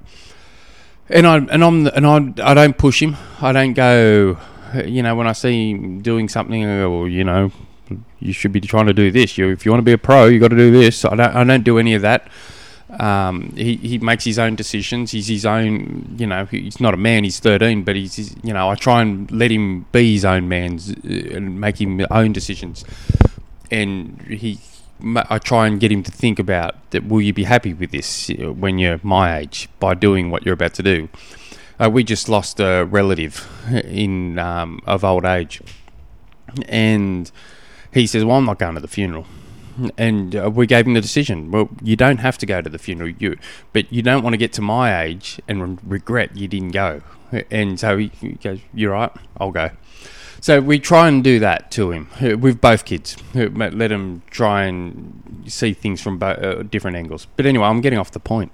And 1.08 1.26
I 1.26 1.36
and 1.36 1.64
I'm 1.64 1.86
and 1.88 2.06
I 2.06 2.50
I 2.50 2.54
don't 2.54 2.78
push 2.78 3.02
him. 3.02 3.16
I 3.40 3.52
don't 3.52 3.74
go. 3.74 4.38
You 4.84 5.02
know, 5.02 5.14
when 5.14 5.26
I 5.26 5.32
see 5.32 5.70
him 5.70 6.02
doing 6.02 6.28
something, 6.28 6.64
or 6.64 7.08
you 7.08 7.24
know, 7.24 7.52
you 8.20 8.32
should 8.32 8.52
be 8.52 8.60
trying 8.60 8.86
to 8.86 8.94
do 8.94 9.10
this. 9.10 9.36
You, 9.36 9.50
if 9.50 9.64
you 9.64 9.70
want 9.70 9.80
to 9.80 9.84
be 9.84 9.92
a 9.92 9.98
pro, 9.98 10.26
you 10.26 10.40
got 10.40 10.48
to 10.48 10.56
do 10.56 10.70
this. 10.70 11.04
I 11.04 11.14
don't 11.14 11.36
I 11.36 11.44
don't 11.44 11.62
do 11.62 11.78
any 11.78 11.94
of 11.94 12.02
that. 12.02 12.28
Um, 13.00 13.52
he, 13.56 13.76
he 13.76 13.98
makes 13.98 14.24
his 14.24 14.38
own 14.38 14.54
decisions. 14.54 15.10
He's 15.10 15.28
his 15.28 15.46
own, 15.46 16.14
you 16.18 16.26
know, 16.26 16.44
he's 16.46 16.80
not 16.80 16.94
a 16.94 16.96
man, 16.96 17.24
he's 17.24 17.40
13, 17.40 17.82
but 17.82 17.96
he's, 17.96 18.34
you 18.42 18.52
know, 18.52 18.68
I 18.70 18.74
try 18.74 19.02
and 19.02 19.30
let 19.30 19.50
him 19.50 19.86
be 19.92 20.12
his 20.12 20.24
own 20.24 20.48
man 20.48 20.78
uh, 20.78 21.36
and 21.36 21.60
make 21.60 21.80
him 21.80 22.04
own 22.10 22.32
decisions. 22.32 22.84
And 23.70 24.20
he, 24.22 24.60
I 25.16 25.38
try 25.38 25.66
and 25.66 25.80
get 25.80 25.90
him 25.90 26.02
to 26.02 26.10
think 26.10 26.38
about 26.38 26.90
that. 26.90 27.06
Will 27.06 27.20
you 27.20 27.32
be 27.32 27.44
happy 27.44 27.74
with 27.74 27.90
this 27.90 28.30
uh, 28.30 28.52
when 28.52 28.78
you're 28.78 29.00
my 29.02 29.38
age 29.38 29.68
by 29.80 29.94
doing 29.94 30.30
what 30.30 30.44
you're 30.44 30.54
about 30.54 30.74
to 30.74 30.82
do? 30.82 31.08
Uh, 31.78 31.90
we 31.90 32.04
just 32.04 32.28
lost 32.28 32.60
a 32.60 32.84
relative 32.84 33.48
in 33.84 34.38
um, 34.38 34.80
of 34.86 35.02
old 35.02 35.24
age, 35.24 35.60
and 36.68 37.32
he 37.92 38.06
says, 38.06 38.24
"Well, 38.24 38.36
I'm 38.36 38.44
not 38.44 38.60
going 38.60 38.76
to 38.76 38.80
the 38.80 38.86
funeral." 38.86 39.26
And 39.98 40.36
uh, 40.36 40.50
we 40.50 40.66
gave 40.66 40.86
him 40.86 40.94
the 40.94 41.00
decision. 41.00 41.50
Well, 41.50 41.68
you 41.82 41.96
don't 41.96 42.18
have 42.18 42.38
to 42.38 42.46
go 42.46 42.60
to 42.60 42.68
the 42.70 42.78
funeral, 42.78 43.10
you, 43.10 43.36
but 43.72 43.92
you 43.92 44.02
don't 44.02 44.22
want 44.22 44.34
to 44.34 44.38
get 44.38 44.52
to 44.54 44.62
my 44.62 45.02
age 45.02 45.40
and 45.48 45.62
re- 45.62 45.98
regret 45.98 46.36
you 46.36 46.48
didn't 46.48 46.70
go. 46.70 47.02
And 47.50 47.80
so 47.80 47.96
he, 47.96 48.08
goes, 48.42 48.60
"You're 48.72 48.92
right, 48.92 49.10
I'll 49.38 49.50
go." 49.50 49.70
So 50.40 50.60
we 50.60 50.78
try 50.78 51.08
and 51.08 51.24
do 51.24 51.38
that 51.38 51.70
to 51.72 51.90
him 51.90 52.08
uh, 52.20 52.36
with 52.36 52.60
both 52.60 52.84
kids. 52.84 53.16
Uh, 53.34 53.46
Let 53.48 53.90
him 53.90 54.22
try 54.30 54.64
and 54.64 55.44
see 55.46 55.72
things 55.72 56.02
from 56.02 56.18
bo- 56.18 56.26
uh, 56.26 56.62
different 56.62 56.96
angles. 56.96 57.26
But 57.36 57.46
anyway, 57.46 57.64
I'm 57.64 57.80
getting 57.80 57.98
off 57.98 58.10
the 58.10 58.20
point. 58.20 58.52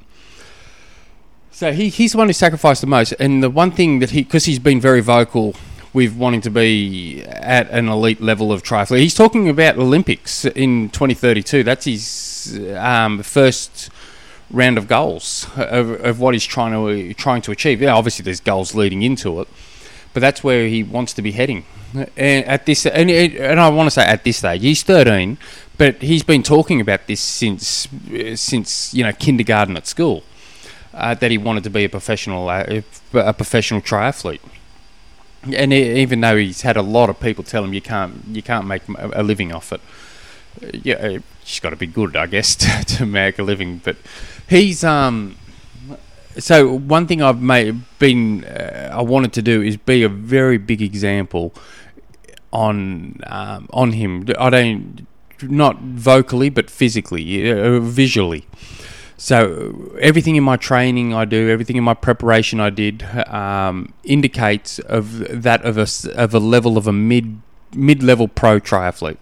So 1.50 1.72
he, 1.72 1.88
he's 1.88 2.12
the 2.12 2.18
one 2.18 2.28
who 2.28 2.32
sacrificed 2.32 2.80
the 2.80 2.86
most, 2.86 3.12
and 3.18 3.42
the 3.42 3.50
one 3.50 3.70
thing 3.72 3.98
that 3.98 4.10
he, 4.10 4.22
because 4.22 4.44
he's 4.44 4.60
been 4.60 4.80
very 4.80 5.00
vocal 5.00 5.54
with 5.92 6.16
wanting 6.16 6.40
to 6.42 6.50
be 6.50 7.24
at 7.24 7.68
an 7.70 7.88
elite 7.88 8.20
level 8.20 8.52
of 8.52 8.62
triathlon. 8.62 8.98
He's 8.98 9.14
talking 9.14 9.48
about 9.48 9.76
Olympics 9.76 10.44
in 10.44 10.90
2032. 10.90 11.64
That's 11.64 11.84
his 11.84 12.60
um, 12.76 13.22
first 13.22 13.90
round 14.50 14.78
of 14.78 14.88
goals 14.88 15.46
of, 15.56 15.90
of 16.04 16.20
what 16.20 16.34
he's 16.34 16.44
trying 16.44 16.72
to 16.72 17.14
trying 17.14 17.42
to 17.42 17.50
achieve. 17.50 17.82
Yeah, 17.82 17.94
obviously 17.94 18.22
there's 18.22 18.40
goals 18.40 18.74
leading 18.74 19.02
into 19.02 19.40
it, 19.40 19.48
but 20.14 20.20
that's 20.20 20.44
where 20.44 20.66
he 20.66 20.82
wants 20.82 21.12
to 21.14 21.22
be 21.22 21.32
heading. 21.32 21.64
And 22.16 22.44
at 22.46 22.66
this, 22.66 22.86
and, 22.86 23.10
and 23.10 23.58
I 23.58 23.68
want 23.68 23.88
to 23.88 23.90
say 23.90 24.04
at 24.04 24.22
this 24.22 24.36
stage, 24.36 24.62
he's 24.62 24.84
13, 24.84 25.38
but 25.76 26.02
he's 26.02 26.22
been 26.22 26.44
talking 26.44 26.80
about 26.80 27.08
this 27.08 27.20
since 27.20 27.88
since 28.36 28.94
you 28.94 29.02
know 29.02 29.12
kindergarten 29.12 29.76
at 29.76 29.86
school. 29.86 30.22
Uh, 30.92 31.14
that 31.14 31.30
he 31.30 31.38
wanted 31.38 31.62
to 31.62 31.70
be 31.70 31.84
a 31.84 31.88
professional 31.88 32.48
uh, 32.48 32.82
a 33.14 33.32
professional 33.32 33.80
triathlete 33.80 34.40
and 35.42 35.72
even 35.72 36.20
though 36.20 36.36
he's 36.36 36.62
had 36.62 36.76
a 36.76 36.82
lot 36.82 37.08
of 37.08 37.18
people 37.18 37.44
tell 37.44 37.64
him 37.64 37.72
you 37.72 37.80
can't 37.80 38.24
you 38.28 38.42
can't 38.42 38.66
make 38.66 38.82
a 38.88 39.22
living 39.22 39.52
off 39.52 39.72
it, 39.72 39.80
yeah, 40.84 41.18
he's 41.44 41.60
got 41.60 41.70
to 41.70 41.76
be 41.76 41.86
good, 41.86 42.16
I 42.16 42.26
guess, 42.26 42.54
to, 42.56 42.84
to 42.96 43.06
make 43.06 43.38
a 43.38 43.42
living. 43.42 43.80
But 43.82 43.96
he's 44.48 44.84
um. 44.84 45.36
So 46.38 46.72
one 46.72 47.06
thing 47.06 47.22
I've 47.22 47.42
made 47.42 47.82
been 47.98 48.44
uh, 48.44 48.90
I 48.92 49.02
wanted 49.02 49.32
to 49.34 49.42
do 49.42 49.62
is 49.62 49.76
be 49.76 50.04
a 50.04 50.08
very 50.08 50.58
big 50.58 50.80
example 50.80 51.52
on 52.52 53.20
um, 53.26 53.68
on 53.72 53.92
him. 53.92 54.26
I 54.38 54.50
don't 54.50 55.06
not 55.42 55.80
vocally 55.80 56.50
but 56.50 56.70
physically, 56.70 57.50
uh, 57.50 57.80
visually. 57.80 58.46
So 59.20 59.98
everything 60.00 60.36
in 60.36 60.44
my 60.44 60.56
training 60.56 61.12
I 61.12 61.26
do, 61.26 61.50
everything 61.50 61.76
in 61.76 61.84
my 61.84 61.92
preparation 61.92 62.58
I 62.58 62.70
did, 62.70 63.02
um, 63.28 63.92
indicates 64.02 64.78
of 64.78 65.42
that 65.42 65.62
of 65.62 65.76
a 65.76 65.86
of 66.18 66.32
a 66.32 66.38
level 66.38 66.78
of 66.78 66.86
a 66.86 66.92
mid 66.92 67.38
mid 67.74 68.02
level 68.02 68.28
pro 68.28 68.60
triathlete. 68.60 69.18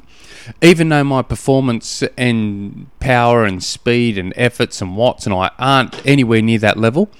Even 0.62 0.88
though 0.88 1.02
my 1.02 1.23
performance 1.23 2.05
and 2.17 2.88
power 3.00 3.45
and 3.45 3.61
speed 3.61 4.19
and 4.19 4.33
efforts 4.37 4.81
and 4.81 4.97
watts 4.97 5.26
and 5.26 5.35
I 5.35 5.50
aren't 5.59 6.07
anywhere 6.07 6.43
near 6.43 6.61
that 6.61 6.76
level, 6.76 7.11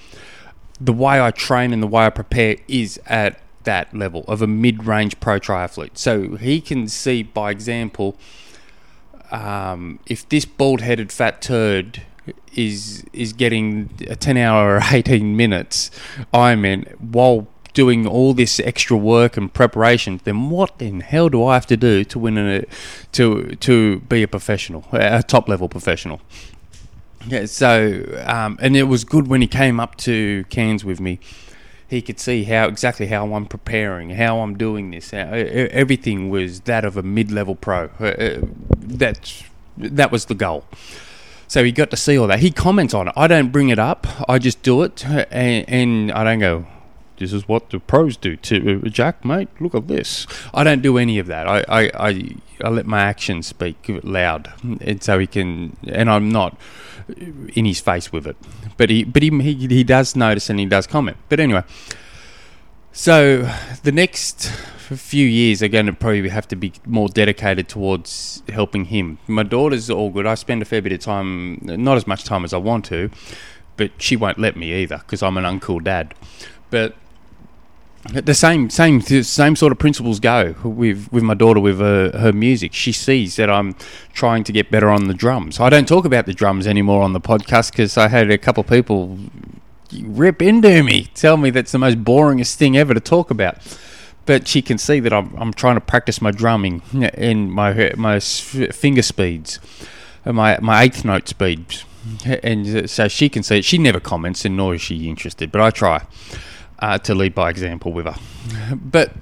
the 0.79 0.93
way 0.93 1.21
I 1.21 1.31
train 1.31 1.73
and 1.73 1.83
the 1.83 1.87
way 1.87 2.05
I 2.05 2.09
prepare 2.09 2.55
is 2.69 2.97
at 3.07 3.41
that 3.65 3.93
level 3.93 4.23
of 4.25 4.41
a 4.41 4.47
mid 4.47 4.85
range 4.85 5.19
pro 5.19 5.37
triathlete. 5.37 5.97
So 5.97 6.37
he 6.37 6.61
can 6.61 6.87
see 6.87 7.23
by 7.23 7.51
example. 7.51 8.15
Um, 9.31 9.99
if 10.07 10.27
this 10.29 10.45
bald 10.45 10.79
headed 10.81 11.11
fat 11.11 11.39
turd 11.41 12.03
is 12.55 13.03
is 13.13 13.33
getting 13.33 13.89
a 14.07 14.15
10 14.15 14.37
hour 14.37 14.75
or 14.75 14.81
18 14.91 15.35
minutes 15.35 15.91
Ironman 16.33 16.89
while 16.99 17.47
doing 17.73 18.07
all 18.07 18.33
this 18.33 18.59
extra 18.59 18.97
work 18.97 19.37
and 19.37 19.53
preparation, 19.53 20.19
then 20.23 20.49
what 20.49 20.73
in 20.79 21.01
hell 21.01 21.29
do 21.29 21.45
I 21.45 21.53
have 21.53 21.67
to 21.67 21.77
do 21.77 22.03
to 22.03 22.19
win 22.19 22.37
a 22.37 22.65
to 23.13 23.55
to 23.55 23.99
be 24.01 24.23
a 24.23 24.27
professional, 24.27 24.85
a 24.91 25.23
top 25.23 25.47
level 25.47 25.69
professional? 25.69 26.19
Yeah, 27.27 27.45
so 27.45 28.03
um, 28.25 28.57
and 28.61 28.75
it 28.75 28.83
was 28.83 29.03
good 29.03 29.27
when 29.27 29.41
he 29.41 29.47
came 29.47 29.79
up 29.79 29.95
to 29.97 30.45
Cairns 30.49 30.83
with 30.83 30.99
me. 30.99 31.19
He 31.87 32.01
could 32.01 32.19
see 32.19 32.43
how 32.43 32.67
exactly 32.67 33.07
how 33.07 33.33
I'm 33.33 33.47
preparing, 33.47 34.11
how 34.11 34.39
I'm 34.41 34.55
doing 34.57 34.91
this. 34.91 35.11
everything 35.13 36.29
was 36.29 36.61
that 36.61 36.85
of 36.85 36.97
a 36.97 37.03
mid-level 37.03 37.55
pro. 37.55 37.89
Uh, 37.99 38.05
uh, 38.05 38.41
that 38.77 39.43
that 39.77 40.11
was 40.11 40.25
the 40.25 40.35
goal. 40.35 40.65
So 41.49 41.63
he 41.63 41.71
got 41.71 41.89
to 41.89 41.97
see 41.97 42.15
all 42.15 42.27
that. 42.27 42.39
He 42.39 42.51
comments 42.51 42.93
on 42.93 43.07
it. 43.07 43.13
I 43.17 43.25
don't 43.25 43.51
bring 43.51 43.69
it 43.69 43.79
up. 43.79 44.05
I 44.29 44.37
just 44.37 44.61
do 44.61 44.83
it, 44.83 45.03
and, 45.05 45.67
and 45.67 46.11
I 46.11 46.23
don't 46.23 46.39
go. 46.39 46.67
This 47.17 47.33
is 47.33 47.47
what 47.47 47.71
the 47.71 47.79
pros 47.79 48.15
do 48.15 48.37
to 48.37 48.81
uh, 48.85 48.87
Jack, 48.87 49.25
mate. 49.25 49.49
Look 49.59 49.73
at 49.73 49.87
this. 49.87 50.27
I 50.53 50.63
don't 50.63 50.83
do 50.83 50.99
any 50.99 51.17
of 51.17 51.25
that. 51.25 51.47
I, 51.47 51.65
I, 51.67 51.91
I, 51.95 52.35
I 52.63 52.69
let 52.69 52.85
my 52.85 53.01
actions 53.01 53.47
speak 53.47 53.77
loud, 54.03 54.53
and 54.61 55.03
so 55.03 55.17
he 55.17 55.25
can. 55.25 55.75
And 55.87 56.07
I'm 56.07 56.29
not 56.29 56.55
in 57.55 57.65
his 57.65 57.79
face 57.79 58.11
with 58.13 58.27
it, 58.27 58.37
but 58.77 58.91
he, 58.91 59.03
but 59.03 59.23
he, 59.23 59.31
he, 59.41 59.55
he 59.67 59.83
does 59.83 60.15
notice 60.15 60.51
and 60.51 60.59
he 60.59 60.67
does 60.67 60.85
comment. 60.85 61.17
But 61.29 61.39
anyway, 61.39 61.63
so 62.91 63.51
the 63.81 63.91
next 63.91 64.51
few 64.97 65.25
years 65.25 65.61
are 65.61 65.67
going 65.67 65.85
to 65.85 65.93
probably 65.93 66.29
have 66.29 66.47
to 66.49 66.55
be 66.55 66.73
more 66.85 67.07
dedicated 67.07 67.67
towards 67.67 68.43
helping 68.49 68.85
him. 68.85 69.19
My 69.27 69.43
daughter's 69.43 69.89
all 69.89 70.09
good. 70.09 70.25
I 70.25 70.35
spend 70.35 70.61
a 70.61 70.65
fair 70.65 70.81
bit 70.81 70.91
of 70.91 70.99
time, 70.99 71.59
not 71.61 71.97
as 71.97 72.07
much 72.07 72.23
time 72.23 72.43
as 72.43 72.53
I 72.53 72.57
want 72.57 72.85
to, 72.85 73.09
but 73.77 73.91
she 73.97 74.15
won't 74.15 74.39
let 74.39 74.55
me 74.55 74.73
either 74.73 74.97
because 74.97 75.21
I'm 75.23 75.37
an 75.37 75.43
uncool 75.43 75.83
dad. 75.83 76.13
But 76.69 76.95
the 78.03 78.33
same 78.33 78.69
same 78.69 79.01
same 79.01 79.55
sort 79.55 79.71
of 79.71 79.77
principles 79.77 80.19
go 80.19 80.55
with 80.63 81.11
with 81.11 81.23
my 81.23 81.33
daughter 81.33 81.59
with 81.59 81.79
her, 81.79 82.11
her 82.17 82.31
music. 82.31 82.73
She 82.73 82.91
sees 82.91 83.35
that 83.35 83.49
I'm 83.49 83.75
trying 84.13 84.43
to 84.45 84.51
get 84.51 84.71
better 84.71 84.89
on 84.89 85.07
the 85.07 85.13
drums. 85.13 85.59
I 85.59 85.69
don't 85.69 85.87
talk 85.87 86.05
about 86.05 86.25
the 86.25 86.33
drums 86.33 86.65
anymore 86.65 87.03
on 87.03 87.13
the 87.13 87.21
podcast 87.21 87.71
because 87.71 87.97
I 87.97 88.07
had 88.07 88.31
a 88.31 88.37
couple 88.37 88.61
of 88.61 88.67
people 88.67 89.17
rip 90.01 90.41
into 90.41 90.83
me, 90.83 91.09
tell 91.13 91.37
me 91.37 91.49
that's 91.49 91.71
the 91.71 91.79
most 91.79 92.03
boringest 92.03 92.55
thing 92.55 92.77
ever 92.77 92.93
to 92.93 92.99
talk 92.99 93.31
about. 93.31 93.57
But 94.29 94.47
she 94.47 94.61
can 94.61 94.77
see 94.77 94.99
that 94.99 95.11
I'm, 95.11 95.33
I'm 95.39 95.51
trying 95.51 95.73
to 95.73 95.81
practice 95.81 96.21
my 96.21 96.29
drumming 96.29 96.83
and 97.15 97.51
my 97.51 97.93
my 97.97 98.19
finger 98.19 99.01
speeds, 99.01 99.57
my 100.23 100.55
my 100.61 100.83
eighth 100.83 101.03
note 101.03 101.27
speeds, 101.27 101.83
and 102.43 102.87
so 102.87 103.07
she 103.07 103.27
can 103.27 103.41
see 103.41 103.57
it. 103.57 103.65
She 103.65 103.79
never 103.79 103.99
comments, 103.99 104.45
and 104.45 104.55
nor 104.55 104.75
is 104.75 104.81
she 104.81 105.09
interested. 105.09 105.51
But 105.51 105.61
I 105.61 105.71
try 105.71 106.05
uh, 106.77 106.99
to 106.99 107.15
lead 107.15 107.33
by 107.33 107.49
example 107.49 107.91
with 107.91 108.05
her. 108.05 108.75
But 108.75 109.13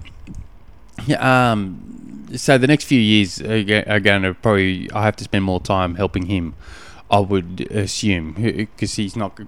um, 1.17 2.27
so 2.35 2.57
the 2.57 2.67
next 2.67 2.83
few 2.83 2.99
years 2.99 3.41
are 3.41 4.01
going 4.01 4.23
to 4.23 4.33
probably 4.33 4.91
I 4.91 5.03
have 5.03 5.15
to 5.15 5.23
spend 5.23 5.45
more 5.45 5.61
time 5.61 5.95
helping 5.95 6.25
him. 6.25 6.53
I 7.09 7.19
would 7.19 7.61
assume 7.71 8.33
because 8.33 8.95
he's 8.95 9.15
not 9.15 9.39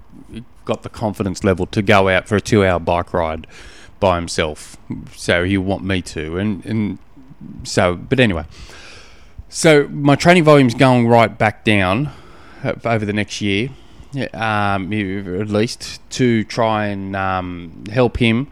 got 0.63 0.83
the 0.83 0.89
confidence 0.89 1.43
level 1.43 1.65
to 1.65 1.81
go 1.81 2.07
out 2.07 2.29
for 2.29 2.37
a 2.37 2.41
two-hour 2.41 2.79
bike 2.79 3.13
ride 3.13 3.45
by 3.99 4.15
himself. 4.15 4.77
So 5.15 5.43
he'll 5.43 5.61
want 5.61 5.83
me 5.83 6.01
to, 6.01 6.37
and 6.37 6.65
and 6.65 6.99
so. 7.63 7.95
But 7.95 8.19
anyway, 8.19 8.45
so 9.49 9.87
my 9.87 10.15
training 10.15 10.43
volume's 10.43 10.75
going 10.75 11.07
right 11.07 11.35
back 11.37 11.63
down 11.63 12.11
uh, 12.63 12.73
over 12.85 13.05
the 13.05 13.13
next 13.13 13.41
year, 13.41 13.69
um, 14.33 14.91
at 14.93 15.49
least 15.49 16.01
to 16.11 16.43
try 16.43 16.87
and 16.87 17.15
um, 17.15 17.83
help 17.91 18.17
him, 18.17 18.47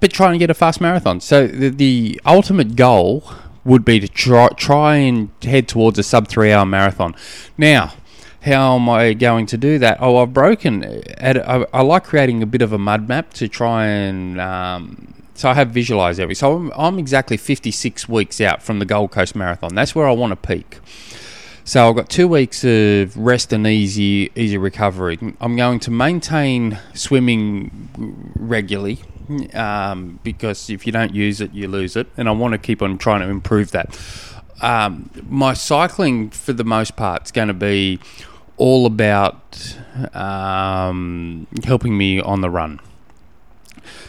but 0.00 0.12
try 0.12 0.30
and 0.30 0.38
get 0.38 0.50
a 0.50 0.54
fast 0.54 0.80
marathon. 0.80 1.20
So 1.20 1.46
the, 1.46 1.68
the 1.68 2.20
ultimate 2.24 2.76
goal 2.76 3.24
would 3.64 3.84
be 3.84 3.98
to 4.00 4.08
try 4.08 4.48
try 4.56 4.96
and 4.96 5.30
head 5.42 5.68
towards 5.68 5.98
a 5.98 6.02
sub 6.02 6.28
three 6.28 6.52
hour 6.52 6.64
marathon. 6.64 7.14
Now 7.58 7.94
how 8.46 8.76
am 8.76 8.88
I 8.88 9.12
going 9.12 9.46
to 9.46 9.56
do 9.56 9.78
that? 9.80 9.98
Oh, 10.00 10.18
I've 10.18 10.32
broken. 10.32 11.02
I, 11.20 11.66
I, 11.72 11.82
like 11.82 12.04
creating 12.04 12.42
a 12.42 12.46
bit 12.46 12.62
of 12.62 12.72
a 12.72 12.78
mud 12.78 13.08
map 13.08 13.34
to 13.34 13.48
try 13.48 13.86
and. 13.86 14.40
Um, 14.40 15.14
so 15.34 15.50
I 15.50 15.54
have 15.54 15.70
visualised 15.70 16.20
every. 16.20 16.34
So 16.34 16.56
I'm, 16.56 16.72
I'm, 16.76 16.98
exactly 16.98 17.36
56 17.36 18.08
weeks 18.08 18.40
out 18.40 18.62
from 18.62 18.78
the 18.78 18.84
Gold 18.84 19.10
Coast 19.10 19.34
Marathon. 19.34 19.74
That's 19.74 19.94
where 19.94 20.08
I 20.08 20.12
want 20.12 20.30
to 20.30 20.36
peak. 20.36 20.78
So 21.64 21.88
I've 21.88 21.96
got 21.96 22.08
two 22.08 22.28
weeks 22.28 22.64
of 22.64 23.16
rest 23.16 23.52
and 23.52 23.66
easy, 23.66 24.30
easy 24.36 24.56
recovery. 24.56 25.18
I'm 25.40 25.56
going 25.56 25.80
to 25.80 25.90
maintain 25.90 26.78
swimming 26.94 28.32
regularly 28.36 29.00
um, 29.52 30.20
because 30.22 30.70
if 30.70 30.86
you 30.86 30.92
don't 30.92 31.12
use 31.12 31.40
it, 31.40 31.52
you 31.52 31.66
lose 31.66 31.96
it, 31.96 32.06
and 32.16 32.28
I 32.28 32.32
want 32.32 32.52
to 32.52 32.58
keep 32.58 32.80
on 32.80 32.96
trying 32.98 33.20
to 33.22 33.28
improve 33.28 33.72
that. 33.72 34.00
Um, 34.62 35.10
my 35.28 35.54
cycling, 35.54 36.30
for 36.30 36.52
the 36.52 36.64
most 36.64 36.96
part, 36.96 37.24
is 37.24 37.32
going 37.32 37.48
to 37.48 37.54
be 37.54 37.98
all 38.56 38.86
about 38.86 39.76
um, 40.14 41.46
helping 41.64 41.96
me 41.96 42.20
on 42.20 42.40
the 42.40 42.50
run. 42.50 42.80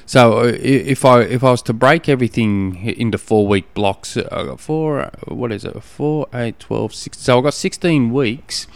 So 0.05 0.39
uh, 0.39 0.53
if 0.55 1.03
I 1.03 1.21
if 1.21 1.43
I 1.43 1.51
was 1.51 1.61
to 1.63 1.73
break 1.73 2.07
everything 2.07 2.77
into 2.85 3.17
four 3.17 3.45
week 3.45 3.73
blocks, 3.73 4.15
I 4.15 4.21
uh, 4.21 4.43
got 4.45 4.59
four. 4.59 5.11
What 5.27 5.51
is 5.51 5.65
it? 5.65 5.83
Four, 5.83 6.27
eight, 6.33 6.59
twelve, 6.59 6.93
six. 6.93 7.19
So 7.19 7.39
I 7.39 7.41
got 7.41 7.53
sixteen 7.53 8.11
weeks 8.13 8.67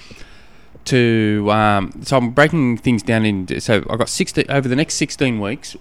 to. 0.86 1.48
Um, 1.50 2.01
so 2.04 2.18
I'm 2.18 2.32
breaking 2.32 2.78
things 2.78 3.01
down 3.01 3.25
into. 3.25 3.62
So 3.62 3.86
I 3.90 3.96
got 3.96 4.10
sixteen 4.10 4.46
over 4.50 4.68
the 4.68 4.75
next 4.75 4.96
sixteen 4.96 5.40
weeks. 5.40 5.78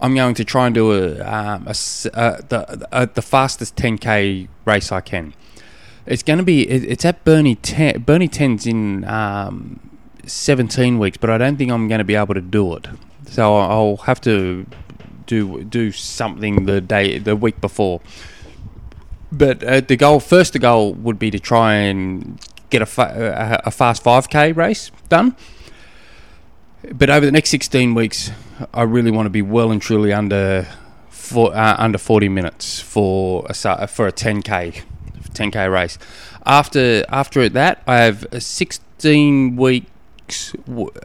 I'm 0.00 0.14
going 0.14 0.34
to 0.34 0.44
try 0.44 0.66
and 0.66 0.74
do 0.74 0.92
a, 0.92 1.20
um, 1.20 1.66
a, 1.66 1.74
a 2.14 2.42
the 2.48 2.88
a, 2.92 3.06
the 3.06 3.22
fastest 3.22 3.76
10k 3.76 4.48
race 4.64 4.90
I 4.90 5.02
can 5.02 5.34
It's 6.10 6.24
going 6.24 6.38
to 6.38 6.44
be. 6.44 6.68
It's 6.68 7.04
at 7.04 7.24
Burnie 7.24 7.54
ten. 7.54 8.02
Burnie 8.02 8.26
ten's 8.26 8.66
in 8.66 9.04
um, 9.04 9.78
seventeen 10.26 10.98
weeks, 10.98 11.16
but 11.16 11.30
I 11.30 11.38
don't 11.38 11.56
think 11.56 11.70
I'm 11.70 11.86
going 11.86 12.00
to 12.00 12.04
be 12.04 12.16
able 12.16 12.34
to 12.34 12.40
do 12.40 12.74
it. 12.74 12.88
So 13.26 13.56
I'll 13.56 13.96
have 13.98 14.20
to 14.22 14.66
do 15.26 15.62
do 15.62 15.92
something 15.92 16.66
the 16.66 16.80
day 16.80 17.18
the 17.18 17.36
week 17.36 17.60
before. 17.60 18.00
But 19.30 19.62
uh, 19.62 19.80
the 19.82 19.94
goal 19.94 20.18
first, 20.18 20.52
the 20.52 20.58
goal 20.58 20.94
would 20.94 21.20
be 21.20 21.30
to 21.30 21.38
try 21.38 21.74
and 21.74 22.40
get 22.70 22.82
a, 22.82 22.86
fa- 22.86 23.62
a, 23.64 23.70
fast 23.70 24.02
5k 24.02 24.56
race 24.56 24.90
done. 25.08 25.36
But 26.92 27.10
over 27.10 27.24
the 27.24 27.30
next 27.30 27.50
16 27.50 27.94
weeks, 27.94 28.32
I 28.74 28.82
really 28.82 29.12
want 29.12 29.26
to 29.26 29.30
be 29.30 29.42
well 29.42 29.70
and 29.70 29.80
truly 29.80 30.12
under 30.12 30.66
for, 31.08 31.54
uh, 31.54 31.76
under 31.78 31.98
40 31.98 32.28
minutes 32.28 32.80
for 32.80 33.46
a 33.48 33.86
for 33.86 34.08
a 34.08 34.12
10k 34.12 34.82
10k 35.30 35.72
race. 35.72 35.98
After 36.46 37.04
after 37.08 37.48
that, 37.48 37.82
I 37.86 37.98
have 37.98 38.26
a 38.32 38.40
16 38.40 39.56
weeks 39.56 40.54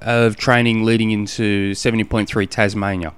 of 0.02 0.36
training 0.38 0.84
leading 0.84 1.12
into 1.12 1.72
70.3 1.72 2.50
Tasmania. 2.50 3.14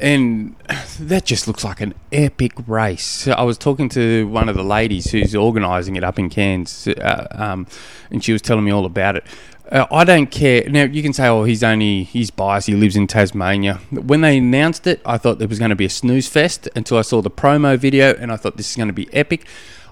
And 0.00 0.56
that 1.00 1.24
just 1.24 1.46
looks 1.46 1.64
like 1.64 1.80
an 1.80 1.94
epic 2.12 2.52
race. 2.66 3.28
I 3.28 3.42
was 3.42 3.58
talking 3.58 3.88
to 3.90 4.26
one 4.28 4.48
of 4.48 4.56
the 4.56 4.64
ladies 4.64 5.10
who's 5.10 5.34
organising 5.34 5.96
it 5.96 6.04
up 6.04 6.18
in 6.18 6.30
Cairns, 6.30 6.88
uh, 6.88 7.26
um, 7.30 7.66
and 8.10 8.22
she 8.22 8.32
was 8.32 8.42
telling 8.42 8.64
me 8.64 8.70
all 8.70 8.86
about 8.86 9.16
it. 9.16 9.24
Uh, 9.70 9.86
I 9.90 10.04
don't 10.04 10.30
care. 10.30 10.68
Now 10.68 10.84
you 10.84 11.02
can 11.02 11.12
say, 11.12 11.26
"Oh, 11.26 11.44
he's 11.44 11.62
only 11.62 12.04
he's 12.04 12.30
biased. 12.30 12.66
He 12.66 12.74
lives 12.74 12.96
in 12.96 13.06
Tasmania." 13.06 13.80
When 13.90 14.20
they 14.20 14.38
announced 14.38 14.86
it, 14.86 15.00
I 15.06 15.16
thought 15.16 15.38
there 15.38 15.48
was 15.48 15.58
going 15.58 15.70
to 15.70 15.76
be 15.76 15.86
a 15.86 15.90
snooze 15.90 16.28
fest 16.28 16.68
until 16.76 16.98
I 16.98 17.02
saw 17.02 17.22
the 17.22 17.30
promo 17.30 17.78
video, 17.78 18.14
and 18.14 18.30
I 18.30 18.36
thought 18.36 18.56
this 18.56 18.70
is 18.70 18.76
going 18.76 18.88
to 18.88 18.94
be 18.94 19.12
epic. 19.14 19.46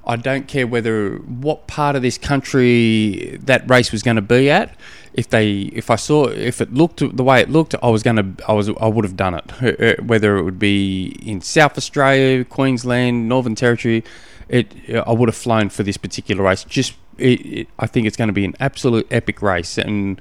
I 0.05 0.17
don't 0.17 0.49
care 0.49 0.67
whether 0.67 1.17
what 1.17 1.67
part 1.69 1.95
of 1.95 2.03
this 2.03 2.19
country 2.19 3.39
that 3.45 3.69
race 3.71 3.93
was 3.93 4.03
going 4.03 4.17
to 4.17 4.23
be 4.23 4.51
at. 4.51 4.75
If 5.15 5.29
they, 5.29 5.71
if 5.73 5.91
I 5.91 5.97
saw, 5.97 6.27
if 6.27 6.61
it 6.61 6.73
looked 6.75 7.17
the 7.17 7.23
way 7.23 7.41
it 7.41 7.51
looked, 7.51 7.75
I 7.83 7.89
was 7.89 8.03
going 8.03 8.17
to, 8.17 8.45
I 8.49 8.53
was, 8.53 8.69
I 8.69 8.87
would 8.87 9.05
have 9.05 9.17
done 9.17 9.35
it. 9.35 9.63
Uh, 9.63 9.85
uh, 9.85 10.03
whether 10.03 10.39
it 10.39 10.43
would 10.43 10.59
be 10.59 11.17
in 11.23 11.41
South 11.41 11.79
Australia, 11.79 12.45
Queensland, 12.45 13.29
Northern 13.29 13.55
Territory, 13.55 14.03
it, 14.49 14.75
I 15.07 15.13
would 15.13 15.29
have 15.29 15.37
flown 15.37 15.69
for 15.69 15.83
this 15.83 15.97
particular 15.97 16.43
race. 16.43 16.65
Just, 16.65 16.95
it, 17.19 17.47
it, 17.47 17.69
I 17.79 17.87
think 17.87 18.07
it's 18.07 18.17
going 18.17 18.29
to 18.29 18.35
be 18.35 18.45
an 18.45 18.55
absolute 18.61 19.07
epic 19.11 19.43
race 19.43 19.79
and 19.79 20.21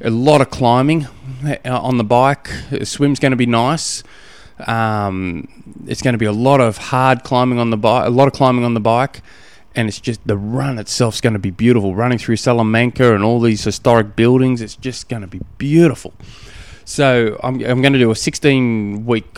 a 0.00 0.10
lot 0.10 0.40
of 0.40 0.50
climbing 0.50 1.06
uh, 1.44 1.56
on 1.64 1.96
the 1.96 2.04
bike. 2.04 2.50
The 2.70 2.86
swim's 2.86 3.18
going 3.18 3.30
to 3.30 3.36
be 3.36 3.46
nice. 3.46 4.02
Um, 4.66 5.48
it's 5.86 6.02
going 6.02 6.14
to 6.14 6.18
be 6.18 6.26
a 6.26 6.32
lot 6.32 6.60
of 6.60 6.78
hard 6.78 7.22
climbing 7.24 7.58
on 7.58 7.70
the 7.70 7.76
bike, 7.76 8.06
a 8.06 8.10
lot 8.10 8.26
of 8.26 8.34
climbing 8.34 8.64
on 8.64 8.74
the 8.74 8.80
bike, 8.80 9.20
and 9.74 9.88
it's 9.88 10.00
just 10.00 10.26
the 10.26 10.36
run 10.36 10.78
itself 10.78 11.14
is 11.14 11.20
going 11.20 11.34
to 11.34 11.38
be 11.38 11.50
beautiful. 11.50 11.94
Running 11.94 12.18
through 12.18 12.36
Salamanca 12.36 13.14
and 13.14 13.22
all 13.22 13.40
these 13.40 13.64
historic 13.64 14.16
buildings, 14.16 14.62
it's 14.62 14.76
just 14.76 15.08
going 15.08 15.22
to 15.22 15.28
be 15.28 15.40
beautiful. 15.58 16.14
So 16.86 17.38
I'm, 17.42 17.54
I'm 17.64 17.82
going 17.82 17.92
to 17.92 17.98
do 17.98 18.10
a 18.10 18.16
16 18.16 19.04
week 19.04 19.34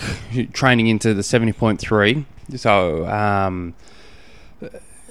training 0.52 0.86
into 0.86 1.14
the 1.14 1.22
70.3. 1.22 2.24
So 2.56 3.06
um, 3.08 3.74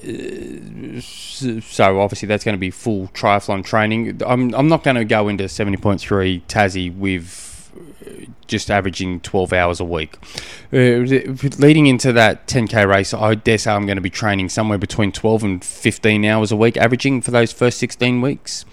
so 0.02 2.00
obviously 2.00 2.28
that's 2.28 2.44
going 2.44 2.56
to 2.56 2.60
be 2.60 2.70
full 2.72 3.08
triathlon 3.10 3.64
training. 3.64 4.22
I'm 4.26 4.54
I'm 4.54 4.68
not 4.68 4.84
going 4.84 4.96
to 4.96 5.06
go 5.06 5.28
into 5.28 5.46
70.3 5.46 6.44
Tassie 6.44 6.96
with 6.96 7.48
just 8.48 8.72
averaging 8.72 9.20
12 9.22 9.54
hours 9.54 9.80
a 9.80 9.86
week. 9.86 10.18
Uh, 10.72 11.04
leading 11.60 11.88
into 11.88 12.14
that 12.14 12.48
10k 12.48 12.88
race, 12.88 13.14
I 13.14 13.36
dare 13.36 13.58
say 13.58 13.72
I'm 13.72 13.86
going 13.86 13.98
to 13.98 14.02
be 14.02 14.10
training 14.10 14.50
somewhere 14.50 14.78
between 14.78 15.12
12 15.12 15.44
and 15.44 15.66
15 15.66 16.26
hours 16.26 16.52
a 16.52 16.56
week, 16.56 16.78
averaging 16.78 17.22
for 17.22 17.32
those 17.32 17.52
first 17.52 17.78
16 17.80 18.22
weeks. 18.22 18.66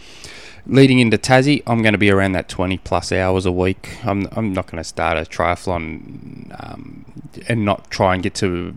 Leading 0.66 0.98
into 0.98 1.18
Tassie, 1.18 1.62
I'm 1.66 1.82
going 1.82 1.92
to 1.92 1.98
be 1.98 2.10
around 2.10 2.32
that 2.32 2.48
20 2.48 2.78
plus 2.78 3.12
hours 3.12 3.44
a 3.44 3.52
week. 3.52 3.98
I'm, 4.04 4.28
I'm 4.32 4.54
not 4.54 4.66
going 4.66 4.78
to 4.78 4.84
start 4.84 5.18
a 5.18 5.22
triathlon 5.22 6.56
um, 6.58 7.04
and 7.48 7.64
not 7.64 7.90
try 7.90 8.14
and 8.14 8.22
get 8.22 8.34
to 8.36 8.76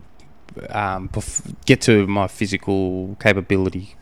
um, 0.70 1.10
get 1.66 1.80
to 1.82 2.06
my 2.06 2.26
physical 2.28 3.16
capability 3.20 3.96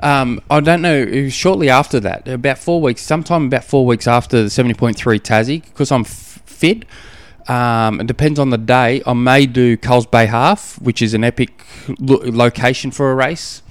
um, 0.00 0.40
I 0.50 0.60
don't 0.60 0.82
know. 0.82 1.28
Shortly 1.28 1.70
after 1.70 1.98
that, 2.00 2.28
about 2.28 2.58
four 2.58 2.80
weeks, 2.80 3.02
sometime 3.02 3.46
about 3.46 3.64
four 3.64 3.84
weeks 3.84 4.06
after 4.06 4.44
the 4.44 4.50
seventy 4.50 4.74
point 4.74 4.96
three 4.96 5.18
Tassie, 5.18 5.62
because 5.64 5.90
I'm 5.90 6.02
f- 6.02 6.42
fit. 6.46 6.84
Um, 7.48 8.00
it 8.00 8.06
depends 8.06 8.38
on 8.38 8.50
the 8.50 8.58
day. 8.58 9.02
I 9.06 9.14
may 9.14 9.46
do 9.46 9.76
Coles 9.76 10.06
Bay 10.06 10.26
Half, 10.26 10.80
which 10.80 11.02
is 11.02 11.14
an 11.14 11.24
epic 11.24 11.64
lo- 11.98 12.20
location 12.24 12.90
for 12.90 13.10
a 13.10 13.14
race. 13.14 13.62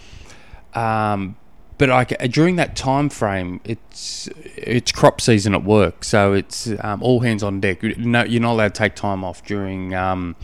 Um, 0.74 1.38
but 1.78 1.90
I, 1.92 2.04
during 2.06 2.56
that 2.56 2.76
time 2.76 3.10
frame, 3.10 3.62
it's 3.64 4.28
it's 4.56 4.92
crop 4.92 5.22
season 5.22 5.54
at 5.54 5.64
work, 5.64 6.04
so 6.04 6.34
it's 6.34 6.70
um, 6.80 7.04
all 7.04 7.20
hands 7.20 7.44
on 7.44 7.60
deck. 7.60 7.84
No, 7.84 8.24
you're 8.24 8.42
not 8.42 8.54
allowed 8.54 8.74
to 8.74 8.80
take 8.80 8.96
time 8.96 9.24
off 9.24 9.46
during 9.46 9.94
um, 9.94 10.36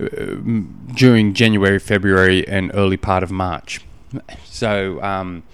uh, 0.00 0.06
during 0.94 1.32
January, 1.32 1.78
February, 1.78 2.46
and 2.48 2.72
early 2.74 2.96
part 2.96 3.22
of 3.22 3.30
March. 3.30 3.80
So 4.44 5.02
um, 5.02 5.44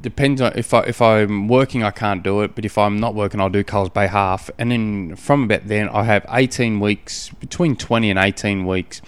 depends 0.00 0.40
on 0.40 0.52
if 0.56 0.72
I 0.72 0.80
if 0.80 1.02
I'm 1.02 1.46
working, 1.48 1.82
I 1.82 1.90
can't 1.90 2.22
do 2.22 2.40
it. 2.40 2.54
But 2.54 2.64
if 2.64 2.78
I'm 2.78 2.98
not 2.98 3.14
working, 3.14 3.40
I'll 3.40 3.50
do 3.50 3.62
Coles 3.62 3.90
Bay 3.90 4.06
half, 4.06 4.50
and 4.58 4.70
then 4.70 5.16
from 5.16 5.44
about 5.44 5.66
then, 5.66 5.88
I 5.90 6.04
have 6.04 6.24
18 6.30 6.80
weeks 6.80 7.28
between 7.40 7.76
20 7.76 8.10
and 8.10 8.18
18 8.18 8.66
weeks. 8.66 9.02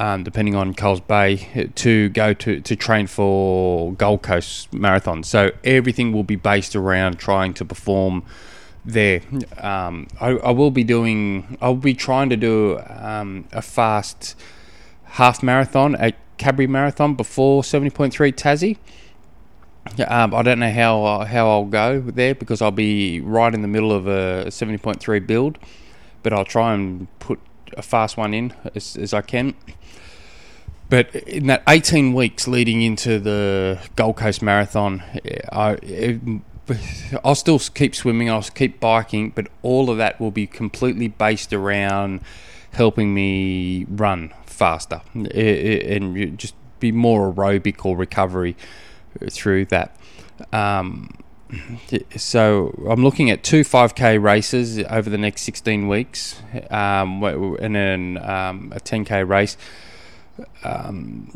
Um, 0.00 0.22
depending 0.22 0.54
on 0.54 0.74
Coles 0.74 1.00
Bay, 1.00 1.70
to 1.74 2.08
go 2.10 2.32
to, 2.32 2.60
to 2.60 2.76
train 2.76 3.08
for 3.08 3.92
Gold 3.94 4.22
Coast 4.22 4.72
Marathon. 4.72 5.24
So 5.24 5.50
everything 5.64 6.12
will 6.12 6.22
be 6.22 6.36
based 6.36 6.76
around 6.76 7.18
trying 7.18 7.52
to 7.54 7.64
perform 7.64 8.22
there. 8.84 9.22
Um, 9.58 10.06
I, 10.20 10.28
I, 10.30 10.50
will 10.52 10.70
be 10.70 10.84
doing, 10.84 11.58
I'll 11.60 11.74
be 11.74 11.94
trying 11.94 12.30
to 12.30 12.36
do 12.36 12.80
um, 12.88 13.48
a 13.50 13.60
fast 13.60 14.36
half 15.04 15.42
marathon 15.42 15.96
at 15.96 16.14
Cadbury 16.38 16.66
Marathon 16.66 17.14
before 17.14 17.62
70.3 17.62 18.32
Tassie. 18.32 18.78
Um, 20.06 20.34
I 20.34 20.42
don't 20.42 20.58
know 20.58 20.70
how 20.70 21.04
uh, 21.04 21.24
how 21.24 21.48
I'll 21.48 21.64
go 21.64 22.00
there 22.00 22.34
because 22.34 22.60
I'll 22.60 22.70
be 22.70 23.20
right 23.20 23.54
in 23.54 23.62
the 23.62 23.68
middle 23.68 23.90
of 23.90 24.06
a 24.06 24.44
70.3 24.48 25.26
build, 25.26 25.58
but 26.22 26.32
I'll 26.32 26.44
try 26.44 26.74
and 26.74 27.08
put 27.20 27.40
a 27.76 27.82
fast 27.82 28.16
one 28.16 28.34
in 28.34 28.52
as, 28.74 28.96
as 28.96 29.12
I 29.14 29.22
can. 29.22 29.54
But 30.90 31.14
in 31.14 31.48
that 31.48 31.62
18 31.68 32.14
weeks 32.14 32.48
leading 32.48 32.80
into 32.80 33.18
the 33.18 33.78
Gold 33.94 34.16
Coast 34.16 34.40
Marathon, 34.40 35.02
I, 35.52 36.18
I'll 37.22 37.34
still 37.34 37.58
keep 37.58 37.94
swimming, 37.94 38.30
I'll 38.30 38.42
keep 38.42 38.80
biking, 38.80 39.30
but 39.30 39.48
all 39.62 39.90
of 39.90 39.98
that 39.98 40.18
will 40.18 40.30
be 40.30 40.46
completely 40.46 41.08
based 41.08 41.52
around 41.52 42.22
helping 42.72 43.12
me 43.12 43.84
run 43.88 44.32
faster 44.46 45.02
and 45.14 46.38
just 46.38 46.54
be 46.80 46.92
more 46.92 47.32
aerobic 47.32 47.84
or 47.84 47.96
recovery 47.96 48.56
through 49.30 49.66
that. 49.66 49.96
Um, 50.52 51.10
so 52.16 52.74
I'm 52.88 53.02
looking 53.02 53.30
at 53.30 53.42
two 53.42 53.62
5k 53.62 54.22
races 54.22 54.78
over 54.90 55.08
the 55.08 55.18
next 55.18 55.42
16 55.42 55.88
weeks, 55.88 56.40
um, 56.70 57.22
and 57.24 57.74
then 57.74 58.18
um, 58.18 58.72
a 58.74 58.80
10k 58.80 59.26
race. 59.26 59.56
Um, 60.62 61.32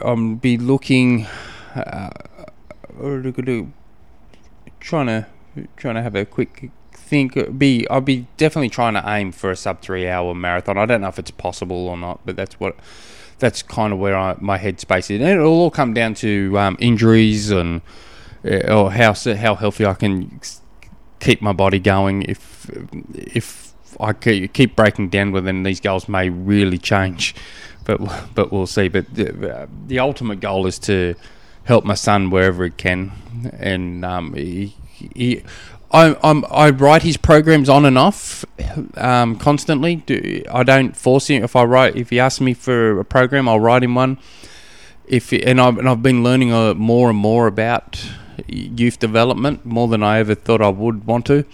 I'm 0.00 0.36
be 0.36 0.56
looking, 0.56 1.26
uh, 1.74 2.10
trying 4.78 5.06
to 5.06 5.26
trying 5.76 5.96
to 5.96 6.02
have 6.02 6.14
a 6.14 6.24
quick 6.24 6.70
think 6.92 7.58
be 7.58 7.88
I'll 7.90 8.00
be 8.00 8.26
definitely 8.36 8.68
trying 8.68 8.94
to 8.94 9.02
aim 9.04 9.32
for 9.32 9.50
a 9.50 9.56
sub 9.56 9.82
three 9.82 10.08
hour 10.08 10.34
marathon. 10.34 10.78
I 10.78 10.86
don't 10.86 11.00
know 11.00 11.08
if 11.08 11.18
it's 11.18 11.32
possible 11.32 11.88
or 11.88 11.96
not, 11.96 12.20
but 12.24 12.36
that's 12.36 12.60
what 12.60 12.76
that's 13.40 13.62
kind 13.62 13.92
of 13.92 13.98
where 13.98 14.16
I, 14.16 14.36
my 14.38 14.58
headspace 14.58 15.10
is. 15.10 15.20
And 15.20 15.28
it'll 15.28 15.46
all 15.48 15.70
come 15.70 15.92
down 15.92 16.14
to 16.14 16.56
um, 16.58 16.76
injuries 16.78 17.50
and 17.50 17.80
or 18.44 18.90
how 18.92 19.14
how 19.14 19.54
healthy 19.54 19.86
I 19.86 19.94
can 19.94 20.40
keep 21.20 21.42
my 21.42 21.52
body 21.52 21.78
going. 21.78 22.22
If 22.22 22.70
if 23.16 23.74
I 23.98 24.12
keep 24.12 24.76
breaking 24.76 25.10
down, 25.10 25.32
then 25.44 25.62
these 25.62 25.80
goals 25.80 26.08
may 26.08 26.28
really 26.28 26.78
change. 26.78 27.34
But 27.84 28.00
but 28.34 28.52
we'll 28.52 28.66
see. 28.66 28.88
But 28.88 29.14
the, 29.14 29.68
the 29.86 29.98
ultimate 29.98 30.40
goal 30.40 30.66
is 30.66 30.78
to 30.80 31.14
help 31.64 31.84
my 31.84 31.94
son 31.94 32.30
wherever 32.30 32.64
he 32.64 32.70
can, 32.70 33.12
and 33.58 34.04
um, 34.04 34.34
he, 34.34 34.74
he, 35.14 35.42
I, 35.92 36.16
I'm, 36.22 36.44
I 36.50 36.70
write 36.70 37.02
his 37.02 37.16
programs 37.16 37.68
on 37.68 37.84
and 37.84 37.98
off 37.98 38.44
um, 38.96 39.36
constantly. 39.36 39.96
Do, 39.96 40.42
I 40.50 40.62
don't 40.62 40.96
force 40.96 41.28
him. 41.28 41.42
If 41.42 41.56
I 41.56 41.64
write, 41.64 41.96
if 41.96 42.10
he 42.10 42.20
asks 42.20 42.40
me 42.40 42.54
for 42.54 43.00
a 43.00 43.04
program, 43.04 43.48
I'll 43.48 43.60
write 43.60 43.82
him 43.82 43.94
one. 43.94 44.18
If 45.06 45.32
and 45.32 45.60
I've, 45.60 45.78
and 45.78 45.88
I've 45.88 46.02
been 46.02 46.22
learning 46.22 46.52
uh, 46.52 46.74
more 46.74 47.10
and 47.10 47.18
more 47.18 47.48
about 47.48 48.04
youth 48.46 48.98
development 48.98 49.64
more 49.64 49.88
than 49.88 50.02
I 50.02 50.18
ever 50.18 50.34
thought 50.34 50.60
I 50.60 50.68
would 50.68 51.06
want 51.06 51.26
to. 51.26 51.44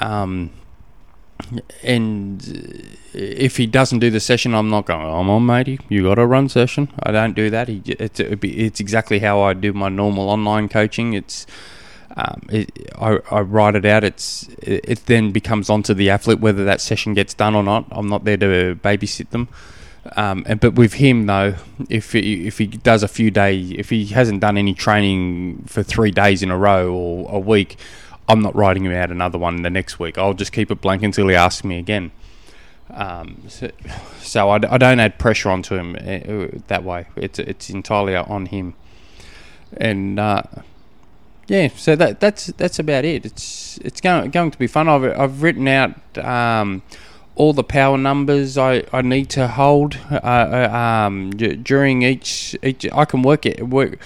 Um, 0.00 0.50
and 1.82 2.96
if 3.12 3.56
he 3.56 3.66
doesn't 3.66 3.98
do 3.98 4.10
the 4.10 4.20
session, 4.20 4.54
I'm 4.54 4.70
not 4.70 4.86
going. 4.86 5.06
I'm 5.06 5.28
on, 5.28 5.44
matey. 5.44 5.80
You 5.88 6.04
got 6.04 6.14
to 6.14 6.26
run 6.26 6.48
session. 6.48 6.88
I 7.02 7.10
don't 7.10 7.34
do 7.34 7.50
that. 7.50 7.68
He, 7.68 7.82
it's 7.86 8.20
it's 8.20 8.80
exactly 8.80 9.18
how 9.18 9.40
I 9.40 9.52
do 9.52 9.72
my 9.72 9.88
normal 9.88 10.28
online 10.30 10.68
coaching. 10.68 11.14
It's 11.14 11.46
um, 12.16 12.42
it, 12.50 12.70
I, 12.98 13.18
I 13.30 13.40
write 13.40 13.74
it 13.74 13.84
out. 13.84 14.04
It's 14.04 14.48
it, 14.58 14.84
it 14.84 15.06
then 15.06 15.32
becomes 15.32 15.68
onto 15.68 15.94
the 15.94 16.10
athlete 16.10 16.40
whether 16.40 16.64
that 16.64 16.80
session 16.80 17.14
gets 17.14 17.34
done 17.34 17.54
or 17.54 17.62
not. 17.62 17.86
I'm 17.90 18.08
not 18.08 18.24
there 18.24 18.36
to 18.36 18.76
babysit 18.76 19.30
them. 19.30 19.48
Um, 20.16 20.44
and 20.48 20.58
but 20.58 20.74
with 20.74 20.94
him 20.94 21.26
though, 21.26 21.54
if 21.88 22.12
he, 22.12 22.46
if 22.46 22.58
he 22.58 22.66
does 22.66 23.02
a 23.02 23.08
few 23.08 23.30
days, 23.30 23.72
if 23.78 23.90
he 23.90 24.06
hasn't 24.06 24.40
done 24.40 24.58
any 24.58 24.74
training 24.74 25.64
for 25.66 25.82
three 25.82 26.10
days 26.10 26.42
in 26.42 26.50
a 26.50 26.58
row 26.58 26.92
or 26.92 27.36
a 27.36 27.38
week, 27.38 27.76
I'm 28.28 28.40
not 28.40 28.54
writing 28.56 28.84
him 28.84 28.92
out 28.92 29.10
another 29.10 29.38
one 29.38 29.62
the 29.62 29.70
next 29.70 29.98
week. 29.98 30.18
I'll 30.18 30.34
just 30.34 30.52
keep 30.52 30.70
it 30.70 30.80
blank 30.80 31.02
until 31.02 31.28
he 31.28 31.34
asks 31.34 31.64
me 31.64 31.78
again. 31.78 32.10
Um, 32.90 33.42
so, 33.48 33.70
so 34.20 34.50
I, 34.50 34.56
I, 34.56 34.78
don't 34.78 35.00
add 35.00 35.18
pressure 35.18 35.50
onto 35.50 35.76
him 35.76 35.96
uh, 35.96 36.58
that 36.66 36.84
way. 36.84 37.06
It's 37.16 37.38
it's 37.38 37.70
entirely 37.70 38.14
on 38.14 38.46
him, 38.46 38.74
and 39.76 40.20
uh, 40.20 40.42
yeah. 41.46 41.68
So 41.68 41.96
that 41.96 42.20
that's 42.20 42.46
that's 42.48 42.78
about 42.78 43.04
it. 43.04 43.24
It's 43.24 43.78
it's 43.78 44.00
going 44.00 44.30
going 44.30 44.50
to 44.50 44.58
be 44.58 44.66
fun. 44.66 44.88
I've 44.88 45.04
I've 45.04 45.42
written 45.42 45.68
out 45.68 45.94
um, 46.18 46.82
all 47.34 47.52
the 47.52 47.64
power 47.64 47.96
numbers 47.96 48.58
I, 48.58 48.84
I 48.92 49.02
need 49.02 49.30
to 49.30 49.48
hold 49.48 49.98
uh, 50.10 50.16
uh 50.16 51.06
um, 51.06 51.30
during 51.30 52.02
each 52.02 52.56
each. 52.62 52.86
I 52.92 53.04
can 53.04 53.22
work 53.22 53.46
it 53.46 53.68
work 53.68 53.98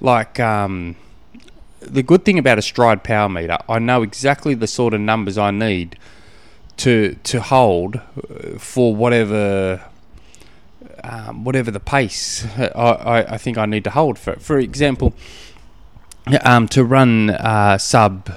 like 0.00 0.38
um, 0.38 0.96
the 1.80 2.02
good 2.02 2.24
thing 2.24 2.38
about 2.38 2.58
a 2.58 2.62
stride 2.62 3.02
power 3.02 3.28
meter. 3.28 3.58
I 3.68 3.78
know 3.78 4.02
exactly 4.02 4.54
the 4.54 4.66
sort 4.66 4.94
of 4.94 5.00
numbers 5.00 5.38
I 5.38 5.50
need 5.50 5.98
to 6.78 7.16
to 7.24 7.40
hold 7.40 7.96
uh, 7.96 8.58
for 8.58 8.94
whatever 8.94 9.84
um, 11.04 11.44
whatever 11.44 11.70
the 11.70 11.80
pace 11.80 12.46
I, 12.56 12.66
I, 12.74 13.34
I, 13.34 13.38
think 13.38 13.58
I 13.58 13.66
need 13.66 13.84
to 13.84 13.90
hold 13.90 14.18
for. 14.18 14.36
For 14.36 14.58
example, 14.58 15.12
um, 16.42 16.66
to 16.68 16.84
run 16.84 17.30
uh, 17.30 17.76
sub, 17.78 18.30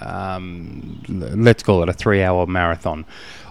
um, 0.00 1.02
let's 1.08 1.62
call 1.62 1.82
it 1.82 1.88
a 1.88 1.92
three-hour 1.92 2.46
marathon. 2.46 3.04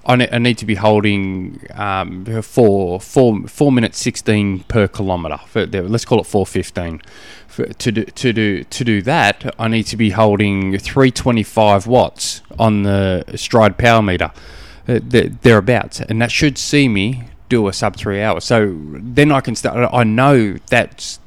I, 0.06 0.16
ne- 0.18 0.30
I 0.32 0.38
need 0.38 0.58
to 0.58 0.66
be 0.66 0.76
holding 0.76 1.66
um, 1.74 2.26
four, 2.42 3.00
four, 3.00 3.48
four 3.48 3.72
minutes 3.72 4.00
sixteen 4.00 4.60
per 4.63 4.88
kilometre. 4.88 5.39
let's 5.56 6.06
call 6.06 6.20
it 6.20 6.26
four 6.26 6.46
fifteen. 6.46 7.02
For, 7.48 7.66
to 7.66 7.92
do 7.92 8.04
to 8.04 8.34
do 8.34 8.63
to 8.63 8.84
do 8.84 9.02
that, 9.04 9.54
I 9.60 9.68
need 9.68 9.84
to 9.84 9.98
be 9.98 10.10
holding 10.10 10.78
three 10.78 11.12
twenty 11.12 11.44
five 11.44 11.88
watts 11.88 12.42
on 12.60 12.84
the 12.84 13.24
stride 13.36 13.78
power 13.78 14.02
meter, 14.02 14.32
uh, 14.88 15.00
thereabouts, 15.04 16.02
and 16.02 16.22
that 16.22 16.32
should 16.32 16.58
see 16.58 16.89
me 16.89 17.30
do 17.48 17.68
a 17.68 17.74
sub 17.74 17.96
three 17.96 18.22
hours. 18.22 18.44
So 18.44 18.76
then 18.94 19.32
I 19.32 19.39
can 19.39 19.56
start. 19.56 19.89
I 19.94 20.04
know 20.04 20.58
that's 20.68 21.20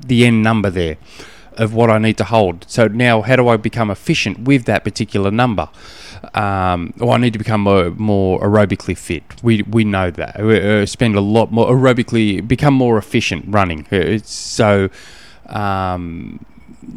the 0.00 0.24
end 0.24 0.42
number 0.42 0.70
there 0.70 0.96
of 1.58 1.74
what 1.74 1.90
I 1.90 1.98
need 1.98 2.16
to 2.18 2.24
hold. 2.24 2.64
So 2.68 2.88
now, 2.88 3.22
how 3.22 3.36
do 3.36 3.48
I 3.48 3.56
become 3.56 3.90
efficient 3.90 4.40
with 4.40 4.64
that 4.64 4.84
particular 4.84 5.30
number? 5.30 5.68
Um, 6.34 6.94
well, 6.96 7.10
I 7.10 7.18
need 7.18 7.32
to 7.34 7.38
become 7.38 7.62
more, 7.62 7.90
more 7.90 8.40
aerobically 8.40 8.96
fit. 8.96 9.42
We 9.42 9.62
we 9.62 9.84
know 9.84 10.10
that. 10.10 10.42
We 10.42 10.82
uh, 10.82 10.86
spend 10.86 11.14
a 11.16 11.20
lot 11.20 11.52
more 11.52 11.68
aerobically, 11.70 12.46
become 12.46 12.74
more 12.74 12.96
efficient 12.98 13.44
running. 13.48 13.86
Uh, 13.92 13.96
it's 13.96 14.32
so. 14.32 14.88
Um, 15.46 16.44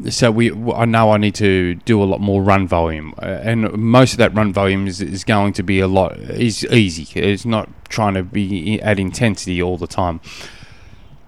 so 0.09 0.31
we, 0.31 0.51
I 0.73 0.85
know 0.85 1.11
I 1.11 1.17
need 1.17 1.35
to 1.35 1.75
do 1.75 2.01
a 2.01 2.05
lot 2.05 2.21
more 2.21 2.41
run 2.41 2.67
volume, 2.67 3.13
uh, 3.21 3.25
and 3.25 3.71
most 3.73 4.13
of 4.13 4.17
that 4.19 4.33
run 4.33 4.53
volume 4.53 4.87
is, 4.87 5.01
is 5.01 5.23
going 5.23 5.53
to 5.53 5.63
be 5.63 5.79
a 5.79 5.87
lot 5.87 6.17
is 6.17 6.65
easy. 6.65 7.19
It's 7.19 7.45
not 7.45 7.69
trying 7.89 8.13
to 8.13 8.23
be 8.23 8.81
at 8.81 8.99
intensity 8.99 9.61
all 9.61 9.77
the 9.77 9.87
time. 9.87 10.21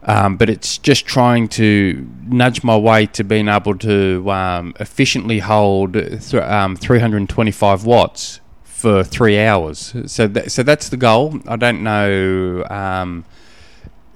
Um, 0.05 0.35
but 0.35 0.49
it's 0.49 0.77
just 0.77 1.05
trying 1.05 1.47
to 1.49 2.07
nudge 2.25 2.63
my 2.63 2.75
way 2.75 3.05
to 3.07 3.23
being 3.23 3.47
able 3.47 3.77
to 3.79 4.29
um, 4.31 4.73
efficiently 4.79 5.39
hold 5.39 5.93
th- 5.93 6.33
um, 6.35 6.75
325 6.75 7.85
watts 7.85 8.41
for 8.63 9.03
three 9.03 9.39
hours. 9.39 9.93
So, 10.07 10.27
th- 10.27 10.49
so 10.49 10.61
that's 10.61 10.89
the 10.89 10.97
goal. 10.97 11.39
I 11.47 11.55
don't 11.55 11.83
know 11.83 12.65
um, 12.69 13.23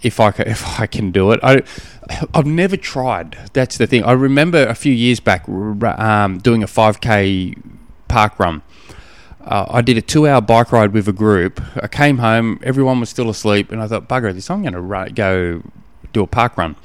if 0.01 0.19
I 0.19 0.31
can, 0.31 0.47
if 0.49 0.79
I 0.79 0.87
can 0.87 1.11
do 1.11 1.31
it. 1.31 1.39
I, 1.41 1.63
I've 2.33 2.45
never 2.45 2.75
tried. 2.75 3.37
That's 3.53 3.77
the 3.77 3.87
thing. 3.87 4.03
I 4.03 4.11
remember 4.11 4.67
a 4.67 4.75
few 4.75 4.93
years 4.93 5.21
back 5.21 5.47
um, 5.47 6.39
doing 6.39 6.63
a 6.63 6.67
5k 6.67 7.61
park 8.09 8.39
run. 8.39 8.61
Uh, 9.47 9.65
I 9.69 9.81
did 9.81 9.97
a 9.97 10.01
two-hour 10.01 10.41
bike 10.41 10.73
ride 10.73 10.91
with 10.91 11.07
a 11.07 11.13
group. 11.13 11.61
I 11.81 11.87
came 11.87 12.17
home, 12.17 12.59
everyone 12.63 12.99
was 12.99 13.09
still 13.09 13.29
asleep, 13.29 13.71
and 13.71 13.81
I 13.81 13.87
thought, 13.87 14.09
"Bugger 14.09 14.33
this! 14.33 14.49
I'm 14.49 14.61
going 14.61 14.73
to 14.73 15.13
go 15.13 15.63
do 16.11 16.21
a 16.21 16.27
park 16.27 16.57
run." 16.57 16.75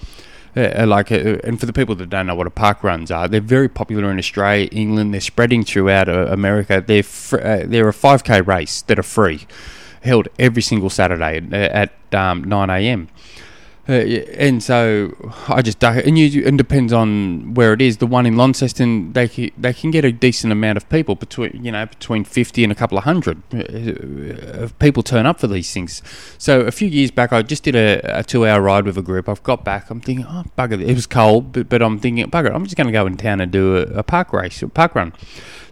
Uh, 0.55 0.87
like, 0.87 1.11
uh, 1.11 1.39
and 1.45 1.59
for 1.59 1.67
the 1.67 1.73
people 1.73 1.95
that 1.97 2.11
don't 2.11 2.27
know 2.27 2.35
what 2.35 2.47
a 2.47 2.51
park 2.51 2.85
runs 2.85 3.11
are, 3.11 3.27
they're 3.27 3.41
very 3.41 3.69
popular 3.69 4.11
in 4.11 4.19
Australia, 4.19 4.69
England. 4.71 5.13
They're 5.13 5.21
spreading 5.21 5.65
throughout 5.65 6.09
uh, 6.09 6.27
America. 6.31 6.85
They're 6.87 7.03
fr- 7.03 7.41
uh, 7.41 7.63
they're 7.65 7.89
a 7.89 7.93
5k 7.93 8.47
race 8.47 8.83
that 8.83 8.99
are 8.99 9.03
free, 9.03 9.47
held 10.03 10.29
every 10.39 10.63
single 10.63 10.91
Saturday 10.91 11.39
at, 11.39 11.93
at 12.13 12.15
um, 12.15 12.45
9 12.45 12.71
a.m. 12.71 13.09
Uh, 13.89 13.95
and 13.95 14.63
so 14.63 15.13
I 15.49 15.61
just 15.61 15.81
duck 15.81 15.97
it. 15.97 16.07
And 16.07 16.17
you, 16.17 16.45
it 16.45 16.57
depends 16.57 16.93
on 16.93 17.55
where 17.55 17.73
it 17.73 17.83
is. 17.83 17.97
The 17.97 18.07
one 18.07 18.27
in 18.27 18.37
Launceston, 18.37 19.13
they 19.13 19.27
can, 19.27 19.51
they 19.59 19.73
can 19.73 19.91
get 19.91 20.05
a 20.05 20.13
decent 20.13 20.53
amount 20.53 20.77
of 20.77 20.89
people 20.89 21.17
between 21.17 21.65
you 21.65 21.73
know 21.73 21.87
between 21.87 22.23
fifty 22.23 22.63
and 22.63 22.71
a 22.71 22.77
couple 22.77 22.97
of 22.97 23.03
hundred 23.03 23.43
uh, 23.53 24.63
of 24.63 24.79
people 24.79 25.03
turn 25.03 25.27
up 25.27 25.41
for 25.41 25.49
these 25.49 25.73
things. 25.73 26.01
So 26.39 26.61
a 26.61 26.71
few 26.71 26.87
years 26.87 27.11
back, 27.11 27.33
I 27.33 27.43
just 27.43 27.65
did 27.65 27.75
a, 27.75 28.21
a 28.21 28.23
two 28.23 28.47
hour 28.47 28.63
ride 28.63 28.85
with 28.85 28.97
a 28.97 29.03
group. 29.03 29.29
I've 29.29 29.43
got 29.43 29.65
back. 29.65 29.91
I'm 29.91 30.01
thinking, 30.01 30.27
oh 30.29 30.45
bugger, 30.57 30.81
it 30.81 30.95
was 30.95 31.07
cold, 31.07 31.53
but, 31.53 31.69
but 31.69 31.83
I'm 31.83 31.99
thinking, 31.99 32.31
bugger, 32.31 32.55
I'm 32.55 32.65
just 32.65 32.77
going 32.77 32.87
to 32.87 32.93
go 32.93 33.05
in 33.07 33.17
town 33.17 33.41
and 33.41 33.51
do 33.51 33.79
a, 33.79 33.83
a 33.99 34.03
park 34.05 34.33
race, 34.33 34.63
a 34.63 34.69
park 34.69 34.95
run. 34.95 35.13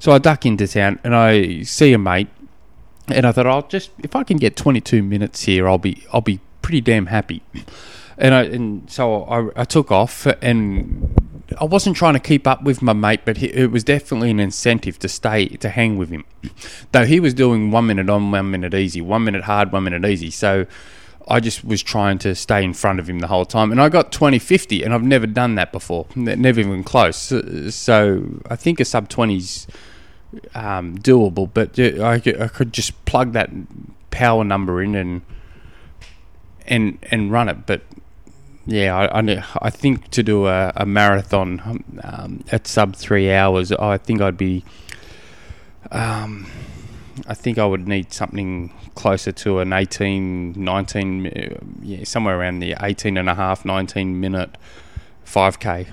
So 0.00 0.10
I 0.10 0.18
duck 0.18 0.44
into 0.44 0.66
town 0.66 0.98
and 1.04 1.14
I 1.14 1.62
see 1.62 1.92
a 1.92 1.98
mate, 1.98 2.28
and 3.06 3.24
I 3.24 3.30
thought, 3.30 3.46
I'll 3.46 3.68
just 3.68 3.92
if 4.00 4.16
I 4.16 4.24
can 4.24 4.36
get 4.36 4.56
22 4.56 5.00
minutes 5.00 5.42
here, 5.42 5.68
I'll 5.68 5.78
be 5.78 6.04
I'll 6.12 6.20
be 6.20 6.40
pretty 6.60 6.80
damn 6.80 7.06
happy 7.06 7.42
and 8.20 8.34
I 8.34 8.42
and 8.42 8.90
so 8.90 9.24
I, 9.24 9.62
I 9.62 9.64
took 9.64 9.90
off 9.90 10.26
and 10.42 11.18
I 11.58 11.64
wasn't 11.64 11.96
trying 11.96 12.14
to 12.14 12.20
keep 12.20 12.46
up 12.46 12.62
with 12.62 12.82
my 12.82 12.92
mate, 12.92 13.20
but 13.24 13.38
he, 13.38 13.46
it 13.46 13.70
was 13.70 13.82
definitely 13.82 14.30
an 14.30 14.38
incentive 14.38 14.98
to 15.00 15.08
stay 15.08 15.48
to 15.48 15.68
hang 15.68 15.96
with 15.96 16.10
him. 16.10 16.24
Though 16.92 17.06
he 17.06 17.18
was 17.18 17.34
doing 17.34 17.70
one 17.70 17.86
minute 17.86 18.08
on, 18.08 18.30
one 18.30 18.50
minute 18.50 18.74
easy, 18.74 19.00
one 19.00 19.24
minute 19.24 19.44
hard, 19.44 19.72
one 19.72 19.84
minute 19.84 20.04
easy. 20.04 20.30
So 20.30 20.66
I 21.26 21.40
just 21.40 21.64
was 21.64 21.82
trying 21.82 22.18
to 22.18 22.34
stay 22.34 22.62
in 22.62 22.74
front 22.74 23.00
of 23.00 23.08
him 23.08 23.18
the 23.20 23.26
whole 23.26 23.44
time, 23.46 23.72
and 23.72 23.80
I 23.80 23.88
got 23.88 24.12
2050, 24.12 24.82
and 24.82 24.92
I've 24.94 25.02
never 25.02 25.26
done 25.26 25.54
that 25.56 25.72
before, 25.72 26.06
never 26.14 26.60
even 26.60 26.84
close. 26.84 27.16
So 27.74 28.40
I 28.48 28.56
think 28.56 28.80
a 28.80 28.84
sub 28.84 29.08
20's 29.08 29.66
um, 30.54 30.98
doable, 30.98 31.50
but 31.52 31.78
I, 31.78 32.14
I 32.14 32.48
could 32.48 32.72
just 32.72 33.04
plug 33.04 33.32
that 33.32 33.50
power 34.10 34.44
number 34.44 34.82
in 34.82 34.94
and 34.94 35.22
and 36.66 36.98
and 37.10 37.32
run 37.32 37.48
it. 37.48 37.66
But 37.66 37.82
yeah, 38.70 38.96
I, 38.96 39.20
I, 39.20 39.44
I, 39.62 39.70
think 39.70 40.10
to 40.10 40.22
do 40.22 40.46
a, 40.46 40.72
a 40.76 40.86
marathon 40.86 41.82
um, 42.04 42.44
at 42.52 42.68
sub 42.68 42.94
three 42.94 43.32
hours, 43.32 43.72
I 43.72 43.98
think 43.98 44.20
I'd 44.20 44.36
be. 44.36 44.64
Um, 45.90 46.46
I 47.26 47.34
think 47.34 47.58
I 47.58 47.66
would 47.66 47.88
need 47.88 48.12
something 48.12 48.72
closer 48.94 49.32
to 49.32 49.58
an 49.58 49.72
18, 49.72 50.52
19, 50.56 51.26
uh, 51.26 51.30
yeah, 51.82 52.04
somewhere 52.04 52.38
around 52.38 52.60
the 52.60 52.76
18 52.80 53.16
and 53.16 53.28
a 53.28 53.34
half, 53.34 53.64
19 53.64 54.20
minute 54.20 54.56
5K. 55.26 55.88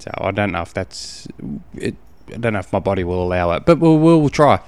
So 0.00 0.10
I 0.18 0.32
don't 0.32 0.50
know 0.50 0.62
if 0.62 0.74
that's. 0.74 1.28
It, 1.74 1.94
I 2.34 2.38
don't 2.38 2.54
know 2.54 2.58
if 2.58 2.72
my 2.72 2.80
body 2.80 3.04
will 3.04 3.22
allow 3.22 3.52
it, 3.52 3.64
but 3.64 3.78
we'll, 3.78 3.98
we'll, 3.98 4.28
try. 4.28 4.60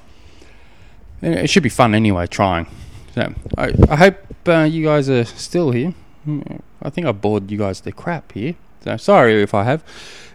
It 1.23 1.51
should 1.51 1.65
be 1.65 1.69
fun 1.69 1.93
anyway, 1.93 2.29
trying. 2.29 2.69
So 3.17 3.35
I, 3.57 3.75
I 3.91 3.97
hope 3.97 4.17
uh, 4.47 4.61
you 4.61 4.85
guys 4.85 5.11
are 5.11 5.25
still 5.25 5.73
here. 5.73 5.93
I 6.83 6.91
think 6.91 7.07
I 7.07 7.13
bored 7.13 7.51
you 7.51 7.59
guys 7.59 7.81
to 7.81 7.93
crap 7.93 8.33
here. 8.33 8.55
So 8.85 8.97
sorry 8.97 9.43
if 9.43 9.55
I 9.55 9.65
have. 9.65 9.83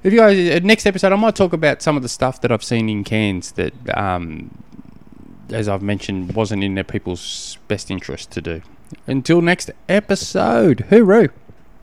If 0.03 0.11
you 0.11 0.19
guys 0.19 0.37
uh, 0.37 0.59
next 0.63 0.85
episode, 0.85 1.13
I 1.13 1.15
might 1.15 1.35
talk 1.35 1.53
about 1.53 1.81
some 1.81 1.95
of 1.95 2.03
the 2.03 2.09
stuff 2.09 2.41
that 2.41 2.51
I've 2.51 2.63
seen 2.63 2.89
in 2.89 3.03
Cairns 3.03 3.53
that, 3.53 3.73
um, 3.97 4.57
as 5.49 5.69
I've 5.69 5.81
mentioned, 5.81 6.35
wasn't 6.35 6.63
in 6.63 6.75
their 6.75 6.83
people's 6.83 7.57
best 7.67 7.89
interest 7.89 8.31
to 8.31 8.41
do. 8.41 8.61
Until 9.07 9.41
next 9.41 9.71
episode, 9.87 10.85
hooroo! 10.89 11.31